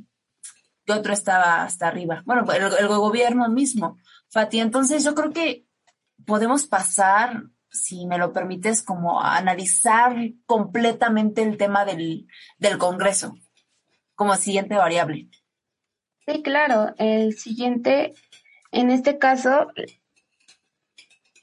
que 0.85 0.93
otro 0.93 1.13
estaba 1.13 1.63
hasta 1.63 1.87
arriba. 1.87 2.23
Bueno, 2.25 2.45
el, 2.51 2.87
gobierno 2.87 3.47
mismo, 3.49 3.97
Fati. 4.29 4.59
Entonces 4.59 5.03
yo 5.03 5.15
creo 5.15 5.31
que 5.31 5.65
podemos 6.25 6.67
pasar, 6.67 7.43
si 7.69 8.05
me 8.05 8.17
lo 8.17 8.33
permites, 8.33 8.83
como 8.83 9.21
a 9.21 9.37
analizar 9.37 10.15
completamente 10.45 11.41
el 11.41 11.57
tema 11.57 11.85
del, 11.85 12.27
del 12.57 12.77
Congreso 12.77 13.35
como 14.15 14.35
siguiente 14.35 14.75
variable. 14.75 15.29
Sí, 16.25 16.41
claro. 16.41 16.93
El 16.97 17.33
siguiente, 17.33 18.13
en 18.71 18.89
este 18.89 19.17
caso, 19.17 19.67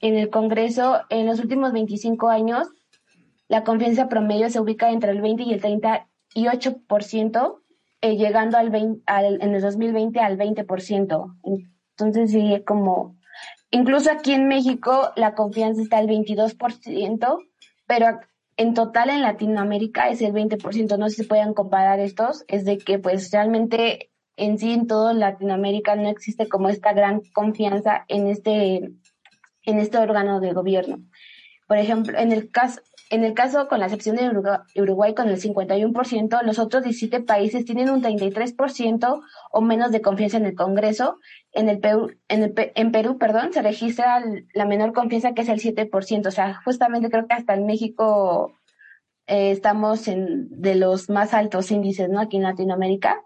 en 0.01 0.17
el 0.17 0.29
Congreso, 0.29 1.01
en 1.09 1.25
los 1.27 1.39
últimos 1.39 1.71
25 1.73 2.29
años, 2.29 2.67
la 3.47 3.63
confianza 3.63 4.09
promedio 4.09 4.49
se 4.49 4.59
ubica 4.59 4.91
entre 4.91 5.11
el 5.11 5.21
20 5.21 5.43
y 5.43 5.53
el 5.53 5.61
38%, 5.61 7.61
eh, 8.01 8.17
llegando 8.17 8.57
al, 8.57 8.69
20, 8.69 9.03
en 9.07 9.55
el 9.55 9.61
2020 9.61 10.19
al 10.19 10.37
20%. 10.37 11.35
Entonces 11.91 12.31
sí, 12.31 12.63
como, 12.65 13.17
incluso 13.69 14.11
aquí 14.11 14.33
en 14.33 14.47
México 14.47 15.11
la 15.15 15.35
confianza 15.35 15.81
está 15.81 15.97
al 15.97 16.07
22%, 16.07 17.37
pero 17.85 18.19
en 18.57 18.73
total 18.73 19.09
en 19.09 19.21
Latinoamérica 19.21 20.09
es 20.09 20.21
el 20.21 20.33
20%. 20.33 20.97
No 20.97 21.09
sé 21.09 21.17
si 21.17 21.23
puedan 21.23 21.53
comparar 21.53 21.99
estos, 21.99 22.43
es 22.47 22.65
de 22.65 22.77
que 22.77 22.99
pues 22.99 23.31
realmente 23.31 24.11
en 24.35 24.57
sí 24.57 24.73
en 24.73 24.87
todo 24.87 25.13
Latinoamérica 25.13 25.95
no 25.95 26.09
existe 26.09 26.47
como 26.47 26.69
esta 26.69 26.93
gran 26.93 27.21
confianza 27.33 28.05
en 28.07 28.27
este, 28.27 28.91
en 29.63 29.79
este 29.79 29.97
órgano 29.97 30.39
de 30.39 30.53
gobierno. 30.53 30.99
Por 31.67 31.77
ejemplo, 31.77 32.17
en 32.17 32.31
el 32.31 32.49
caso, 32.49 32.81
en 33.11 33.25
el 33.25 33.33
caso, 33.33 33.67
con 33.67 33.81
la 33.81 33.87
excepción 33.87 34.15
de 34.15 34.29
Uruguay, 34.81 35.13
con 35.13 35.27
el 35.27 35.39
51%, 35.39 36.43
los 36.43 36.59
otros 36.59 36.83
17 36.83 37.19
países 37.19 37.65
tienen 37.65 37.89
un 37.89 38.01
33% 38.01 39.21
o 39.51 39.61
menos 39.61 39.91
de 39.91 40.01
confianza 40.01 40.37
en 40.37 40.45
el 40.45 40.55
Congreso. 40.55 41.17
En, 41.51 41.67
el 41.67 41.79
Perú, 41.79 42.13
en, 42.29 42.53
en 42.55 42.91
Perú 42.93 43.17
perdón, 43.17 43.51
se 43.51 43.61
registra 43.61 44.23
la 44.53 44.65
menor 44.65 44.93
confianza, 44.93 45.33
que 45.33 45.41
es 45.41 45.49
el 45.49 45.59
7%. 45.59 46.25
O 46.25 46.31
sea, 46.31 46.61
justamente 46.63 47.09
creo 47.09 47.27
que 47.27 47.33
hasta 47.33 47.53
en 47.53 47.65
México 47.65 48.57
eh, 49.27 49.51
estamos 49.51 50.07
en 50.07 50.47
de 50.49 50.75
los 50.75 51.09
más 51.09 51.33
altos 51.33 51.69
índices, 51.69 52.07
¿no? 52.07 52.21
Aquí 52.21 52.37
en 52.37 52.43
Latinoamérica. 52.43 53.21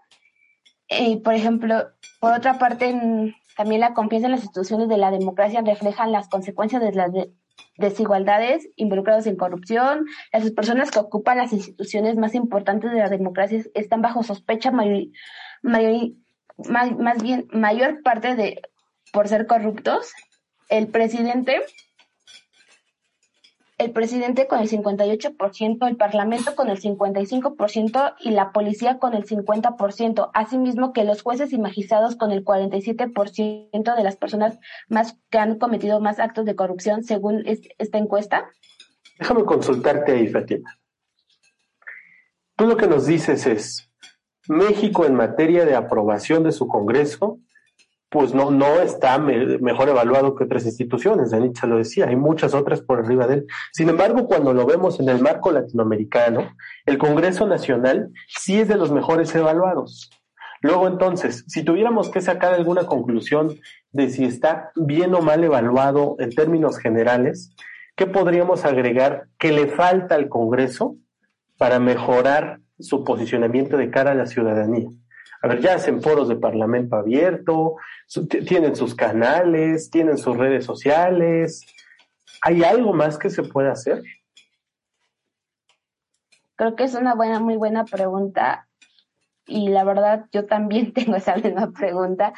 Y, 0.88 1.18
por 1.18 1.34
ejemplo, 1.34 1.90
por 2.18 2.32
otra 2.32 2.58
parte, 2.58 3.36
también 3.56 3.80
la 3.80 3.94
confianza 3.94 4.26
en 4.26 4.32
las 4.32 4.42
instituciones 4.42 4.88
de 4.88 4.98
la 4.98 5.12
democracia 5.12 5.62
refleja 5.62 6.08
las 6.08 6.28
consecuencias 6.28 6.82
de 6.82 6.90
de 6.90 7.30
desigualdades 7.76 8.68
involucrados 8.76 9.26
en 9.26 9.36
corrupción. 9.36 10.06
Las 10.32 10.50
personas 10.52 10.90
que 10.90 10.98
ocupan 10.98 11.38
las 11.38 11.52
instituciones 11.52 12.16
más 12.16 12.34
importantes 12.34 12.90
de 12.90 12.98
la 12.98 13.08
democracia 13.08 13.62
están 13.74 14.02
bajo 14.02 14.22
sospecha 14.22 14.70
mayor, 14.70 15.08
más, 16.68 16.96
más 16.98 17.22
bien 17.22 17.46
mayor 17.52 18.02
parte 18.02 18.34
de 18.34 18.62
por 19.12 19.28
ser 19.28 19.46
corruptos. 19.46 20.12
El 20.68 20.88
presidente 20.88 21.62
el 23.78 23.92
presidente 23.92 24.46
con 24.46 24.60
el 24.60 24.70
58%, 24.70 25.86
el 25.86 25.96
Parlamento 25.96 26.54
con 26.54 26.70
el 26.70 26.80
55% 26.80 28.14
y 28.20 28.30
la 28.30 28.50
policía 28.52 28.98
con 28.98 29.14
el 29.14 29.26
50%, 29.26 30.30
asimismo 30.32 30.92
que 30.92 31.04
los 31.04 31.22
jueces 31.22 31.52
y 31.52 31.58
magistrados 31.58 32.16
con 32.16 32.32
el 32.32 32.42
47% 32.42 33.96
de 33.96 34.02
las 34.02 34.16
personas 34.16 34.58
más 34.88 35.18
que 35.30 35.38
han 35.38 35.58
cometido 35.58 36.00
más 36.00 36.18
actos 36.18 36.46
de 36.46 36.56
corrupción 36.56 37.04
según 37.04 37.44
esta 37.46 37.98
encuesta. 37.98 38.46
Déjame 39.18 39.44
consultarte 39.44 40.12
ahí, 40.12 40.28
Fatima. 40.28 40.78
Tú 42.56 42.66
lo 42.66 42.78
que 42.78 42.86
nos 42.86 43.06
dices 43.06 43.46
es, 43.46 43.90
México 44.48 45.04
en 45.04 45.14
materia 45.14 45.66
de 45.66 45.74
aprobación 45.74 46.42
de 46.44 46.52
su 46.52 46.66
Congreso 46.66 47.40
pues 48.16 48.32
no, 48.32 48.50
no 48.50 48.80
está 48.80 49.18
mejor 49.18 49.90
evaluado 49.90 50.34
que 50.34 50.44
otras 50.44 50.64
instituciones, 50.64 51.32
Nietzsche 51.32 51.66
lo 51.66 51.76
decía, 51.76 52.06
hay 52.06 52.16
muchas 52.16 52.54
otras 52.54 52.80
por 52.80 53.00
arriba 53.00 53.26
de 53.26 53.34
él. 53.34 53.46
Sin 53.72 53.90
embargo, 53.90 54.26
cuando 54.26 54.54
lo 54.54 54.64
vemos 54.64 54.98
en 55.00 55.10
el 55.10 55.20
marco 55.20 55.52
latinoamericano, 55.52 56.48
el 56.86 56.96
Congreso 56.96 57.46
Nacional 57.46 58.08
sí 58.26 58.58
es 58.58 58.68
de 58.68 58.76
los 58.76 58.90
mejores 58.90 59.34
evaluados. 59.34 60.10
Luego 60.62 60.88
entonces, 60.88 61.44
si 61.46 61.62
tuviéramos 61.62 62.08
que 62.08 62.22
sacar 62.22 62.54
alguna 62.54 62.86
conclusión 62.86 63.54
de 63.92 64.08
si 64.08 64.24
está 64.24 64.70
bien 64.76 65.14
o 65.14 65.20
mal 65.20 65.44
evaluado 65.44 66.16
en 66.18 66.30
términos 66.30 66.78
generales, 66.78 67.54
¿qué 67.96 68.06
podríamos 68.06 68.64
agregar 68.64 69.26
que 69.38 69.52
le 69.52 69.66
falta 69.66 70.14
al 70.14 70.30
Congreso 70.30 70.96
para 71.58 71.80
mejorar 71.80 72.60
su 72.78 73.04
posicionamiento 73.04 73.76
de 73.76 73.90
cara 73.90 74.12
a 74.12 74.14
la 74.14 74.24
ciudadanía? 74.24 74.88
A 75.42 75.48
ver, 75.48 75.60
ya 75.60 75.74
hacen 75.74 76.02
foros 76.02 76.28
de 76.28 76.36
parlamento 76.36 76.96
abierto, 76.96 77.76
tienen 78.46 78.74
sus 78.74 78.94
canales, 78.94 79.90
tienen 79.90 80.18
sus 80.18 80.36
redes 80.36 80.64
sociales. 80.64 81.66
¿Hay 82.42 82.62
algo 82.62 82.92
más 82.92 83.18
que 83.18 83.30
se 83.30 83.42
pueda 83.42 83.72
hacer? 83.72 84.02
Creo 86.56 86.74
que 86.74 86.84
es 86.84 86.94
una 86.94 87.14
buena, 87.14 87.38
muy 87.40 87.56
buena 87.56 87.84
pregunta. 87.84 88.68
Y 89.46 89.68
la 89.68 89.84
verdad, 89.84 90.26
yo 90.32 90.46
también 90.46 90.92
tengo 90.94 91.16
esa 91.16 91.36
misma 91.36 91.70
pregunta. 91.72 92.32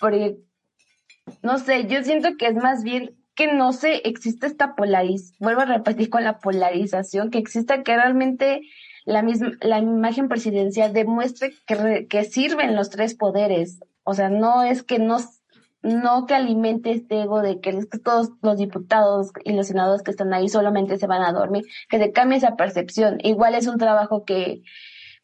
Porque, 0.00 0.38
no 1.42 1.58
sé, 1.58 1.86
yo 1.86 2.02
siento 2.02 2.36
que 2.36 2.46
es 2.48 2.54
más 2.54 2.82
bien 2.82 3.16
que 3.36 3.52
no 3.52 3.74
sé, 3.74 4.00
existe 4.04 4.46
esta 4.46 4.74
polarización, 4.74 5.36
vuelvo 5.40 5.60
a 5.60 5.66
repetir 5.66 6.08
con 6.08 6.24
la 6.24 6.38
polarización, 6.38 7.30
que 7.30 7.36
exista 7.36 7.82
que 7.82 7.94
realmente 7.94 8.62
la, 9.06 9.22
misma, 9.22 9.52
la 9.60 9.78
imagen 9.78 10.28
presidencial 10.28 10.92
demuestre 10.92 11.54
que, 11.64 12.06
que 12.08 12.24
sirven 12.24 12.76
los 12.76 12.90
tres 12.90 13.14
poderes. 13.14 13.80
O 14.02 14.12
sea, 14.12 14.28
no 14.28 14.62
es 14.62 14.82
que 14.82 14.98
no, 14.98 15.18
no 15.82 16.26
que 16.26 16.34
alimente 16.34 16.90
este 16.90 17.22
ego 17.22 17.40
de 17.40 17.60
que 17.60 17.72
todos 18.04 18.30
los 18.42 18.58
diputados 18.58 19.30
y 19.44 19.52
los 19.52 19.68
senadores 19.68 20.02
que 20.02 20.10
están 20.10 20.34
ahí 20.34 20.48
solamente 20.48 20.98
se 20.98 21.06
van 21.06 21.22
a 21.22 21.32
dormir, 21.32 21.64
que 21.88 21.98
se 21.98 22.12
cambie 22.12 22.38
esa 22.38 22.56
percepción. 22.56 23.18
Igual 23.22 23.54
es 23.54 23.68
un 23.68 23.78
trabajo 23.78 24.24
que 24.24 24.62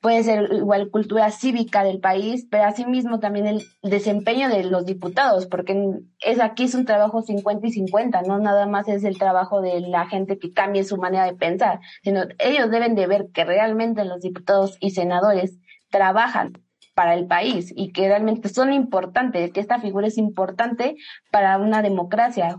puede 0.02 0.24
ser 0.24 0.52
igual 0.52 0.90
cultura 0.90 1.30
cívica 1.30 1.84
del 1.84 2.00
país, 2.00 2.46
pero 2.50 2.64
asimismo 2.64 3.20
también 3.20 3.46
el 3.46 3.62
desempeño 3.82 4.48
de 4.48 4.64
los 4.64 4.84
diputados, 4.84 5.46
porque 5.46 6.00
es 6.20 6.40
aquí 6.40 6.64
es 6.64 6.74
un 6.74 6.84
trabajo 6.84 7.22
50 7.22 7.68
y 7.68 7.70
50, 7.70 8.22
no 8.22 8.40
nada 8.40 8.66
más 8.66 8.88
es 8.88 9.04
el 9.04 9.16
trabajo 9.16 9.62
de 9.62 9.80
la 9.80 10.06
gente 10.06 10.38
que 10.40 10.52
cambie 10.52 10.82
su 10.82 10.96
manera 10.96 11.24
de 11.24 11.34
pensar, 11.34 11.80
sino 12.02 12.24
ellos 12.40 12.68
deben 12.70 12.96
de 12.96 13.06
ver 13.06 13.28
que 13.32 13.44
realmente 13.44 14.04
los 14.04 14.20
diputados 14.20 14.76
y 14.80 14.90
senadores 14.90 15.56
trabajan 15.88 16.58
para 16.94 17.14
el 17.14 17.26
país 17.28 17.72
y 17.74 17.92
que 17.92 18.08
realmente 18.08 18.48
son 18.48 18.72
importantes, 18.72 19.52
que 19.52 19.60
esta 19.60 19.80
figura 19.80 20.08
es 20.08 20.18
importante 20.18 20.96
para 21.30 21.58
una 21.58 21.80
democracia. 21.80 22.58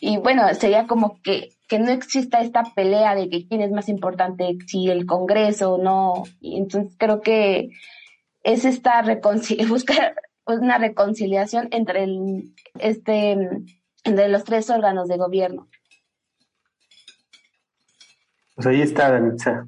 Y 0.00 0.16
bueno, 0.16 0.42
sería 0.54 0.88
como 0.88 1.22
que 1.22 1.53
que 1.66 1.78
no 1.78 1.90
exista 1.90 2.40
esta 2.40 2.62
pelea 2.74 3.14
de 3.14 3.28
que 3.28 3.46
quién 3.46 3.62
es 3.62 3.70
más 3.70 3.88
importante, 3.88 4.58
si 4.66 4.90
el 4.90 5.06
Congreso 5.06 5.74
o 5.74 5.82
no. 5.82 6.24
Y 6.40 6.58
entonces 6.58 6.94
creo 6.98 7.20
que 7.20 7.70
es 8.42 8.64
esta 8.64 9.02
buscar 9.68 10.14
una 10.46 10.78
reconciliación 10.78 11.68
entre 11.70 12.04
el, 12.04 12.54
este, 12.78 13.32
entre 14.04 14.28
los 14.28 14.44
tres 14.44 14.68
órganos 14.70 15.08
de 15.08 15.16
gobierno. 15.16 15.68
Pues 18.54 18.66
ahí 18.66 18.82
está, 18.82 19.10
Danitza. 19.10 19.66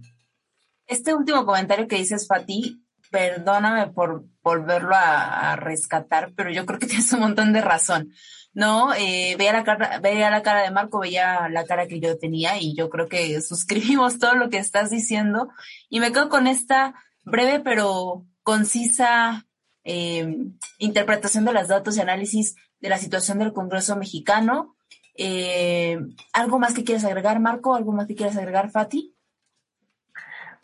Este 0.87 1.15
último 1.15 1.45
comentario 1.45 1.89
que 1.89 1.97
dices, 1.97 2.29
Fati, 2.29 2.85
perdóname 3.11 3.89
por 3.89 4.27
volverlo 4.43 4.95
a 4.95 5.57
rescatar, 5.57 6.33
pero 6.37 6.51
yo 6.51 6.67
creo 6.67 6.79
que 6.79 6.87
tienes 6.87 7.13
un 7.15 7.21
montón 7.21 7.53
de 7.53 7.63
razón. 7.63 8.13
¿No? 8.57 8.95
Eh, 8.95 9.37
veía, 9.39 9.53
la 9.53 9.65
cara, 9.65 10.01
veía 10.01 10.31
la 10.31 10.41
cara 10.41 10.63
de 10.63 10.71
Marco, 10.71 11.01
veía 11.01 11.47
la 11.51 11.67
cara 11.67 11.87
que 11.87 12.01
yo 12.01 12.17
tenía 12.17 12.59
y 12.59 12.75
yo 12.75 12.89
creo 12.89 13.07
que 13.07 13.39
suscribimos 13.43 14.19
todo 14.19 14.35
lo 14.35 14.49
que 14.49 14.57
estás 14.57 14.89
diciendo 14.89 15.51
y 15.91 16.01
me 16.01 16.11
quedo 16.11 16.31
con 16.31 16.47
esta 16.47 16.95
breve 17.23 17.61
pero 17.61 18.25
concisa 18.43 19.45
eh, 19.85 20.39
interpretación 20.79 21.45
de 21.45 21.53
los 21.53 21.69
datos 21.69 21.99
y 21.99 22.01
análisis 22.01 22.57
de 22.81 22.89
la 22.89 22.97
situación 22.97 23.39
del 23.39 23.53
Congreso 23.53 23.95
mexicano. 23.95 24.75
Eh, 25.19 25.99
¿Algo 26.33 26.59
más 26.59 26.73
que 26.73 26.83
quieras 26.83 27.05
agregar, 27.05 27.41
Marco? 27.41 27.75
¿Algo 27.75 27.93
más 27.93 28.07
que 28.07 28.15
quieras 28.15 28.39
agregar, 28.39 28.71
Fati? 28.71 29.15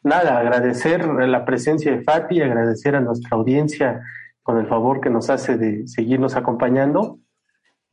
Nada, 0.03 0.39
agradecer 0.39 1.05
la 1.05 1.45
presencia 1.45 1.93
de 1.93 2.03
Fati, 2.03 2.41
agradecer 2.41 2.97
a 2.97 3.01
nuestra 3.01 3.37
audiencia 3.37 4.01
con 4.43 4.59
el 4.59 4.67
favor 4.67 5.03
que 5.03 5.11
nos 5.11 5.29
hace 5.29 5.59
de 5.59 5.87
seguirnos 5.87 6.37
acompañando 6.37 7.19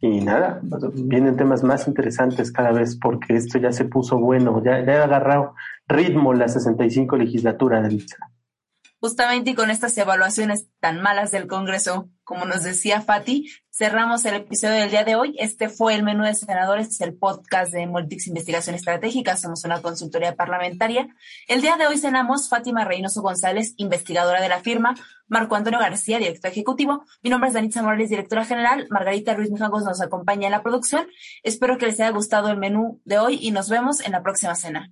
y 0.02 0.22
nada, 0.22 0.62
vienen 0.94 1.36
temas 1.36 1.64
más 1.64 1.88
interesantes 1.88 2.52
cada 2.52 2.72
vez 2.72 2.98
porque 2.98 3.36
esto 3.36 3.58
ya 3.58 3.72
se 3.74 3.86
puso 3.86 4.18
bueno, 4.18 4.64
ya, 4.64 4.84
ya 4.86 5.02
ha 5.02 5.04
agarrado 5.04 5.56
ritmo 5.88 6.34
la 6.34 6.48
65 6.48 7.18
legislatura 7.18 7.82
de 7.82 7.90
Litza. 7.90 8.18
Justamente 9.02 9.52
y 9.52 9.56
con 9.56 9.70
estas 9.72 9.98
evaluaciones 9.98 10.68
tan 10.80 11.02
malas 11.02 11.32
del 11.32 11.48
Congreso, 11.48 12.10
como 12.30 12.46
nos 12.46 12.62
decía 12.62 13.02
Fati, 13.02 13.50
cerramos 13.72 14.24
el 14.24 14.36
episodio 14.36 14.76
del 14.76 14.92
día 14.92 15.04
de 15.04 15.16
hoy. 15.16 15.36
Este 15.40 15.68
fue 15.68 15.96
el 15.96 16.04
menú 16.04 16.24
de 16.24 16.36
senadores, 16.36 17.02
el 17.02 17.16
podcast 17.16 17.74
de 17.74 17.88
Multix 17.88 18.28
Investigación 18.28 18.76
Estratégica. 18.76 19.36
Somos 19.36 19.64
una 19.66 19.82
consultoría 19.82 20.36
parlamentaria. 20.36 21.08
El 21.48 21.62
día 21.62 21.76
de 21.76 21.88
hoy 21.88 21.98
cenamos 21.98 22.48
Fátima 22.48 22.86
Reynoso 22.86 23.24
González, 23.24 23.74
investigadora 23.78 24.42
de 24.42 24.48
la 24.48 24.60
firma, 24.60 24.96
Marco 25.28 25.56
Antonio 25.56 25.80
García, 25.80 26.20
director 26.20 26.52
ejecutivo. 26.52 27.04
Mi 27.24 27.32
nombre 27.32 27.48
es 27.48 27.56
Danitza 27.56 27.82
Morales, 27.82 28.12
directora 28.12 28.46
general. 28.46 28.86
Margarita 28.92 29.34
Ruiz 29.34 29.50
Mijangos 29.50 29.84
nos 29.84 30.00
acompaña 30.00 30.46
en 30.46 30.52
la 30.52 30.62
producción. 30.62 31.08
Espero 31.42 31.80
que 31.80 31.88
les 31.88 32.00
haya 32.00 32.12
gustado 32.12 32.52
el 32.52 32.58
menú 32.58 33.02
de 33.06 33.18
hoy 33.18 33.40
y 33.42 33.50
nos 33.50 33.70
vemos 33.70 34.02
en 34.02 34.12
la 34.12 34.22
próxima 34.22 34.54
cena. 34.54 34.92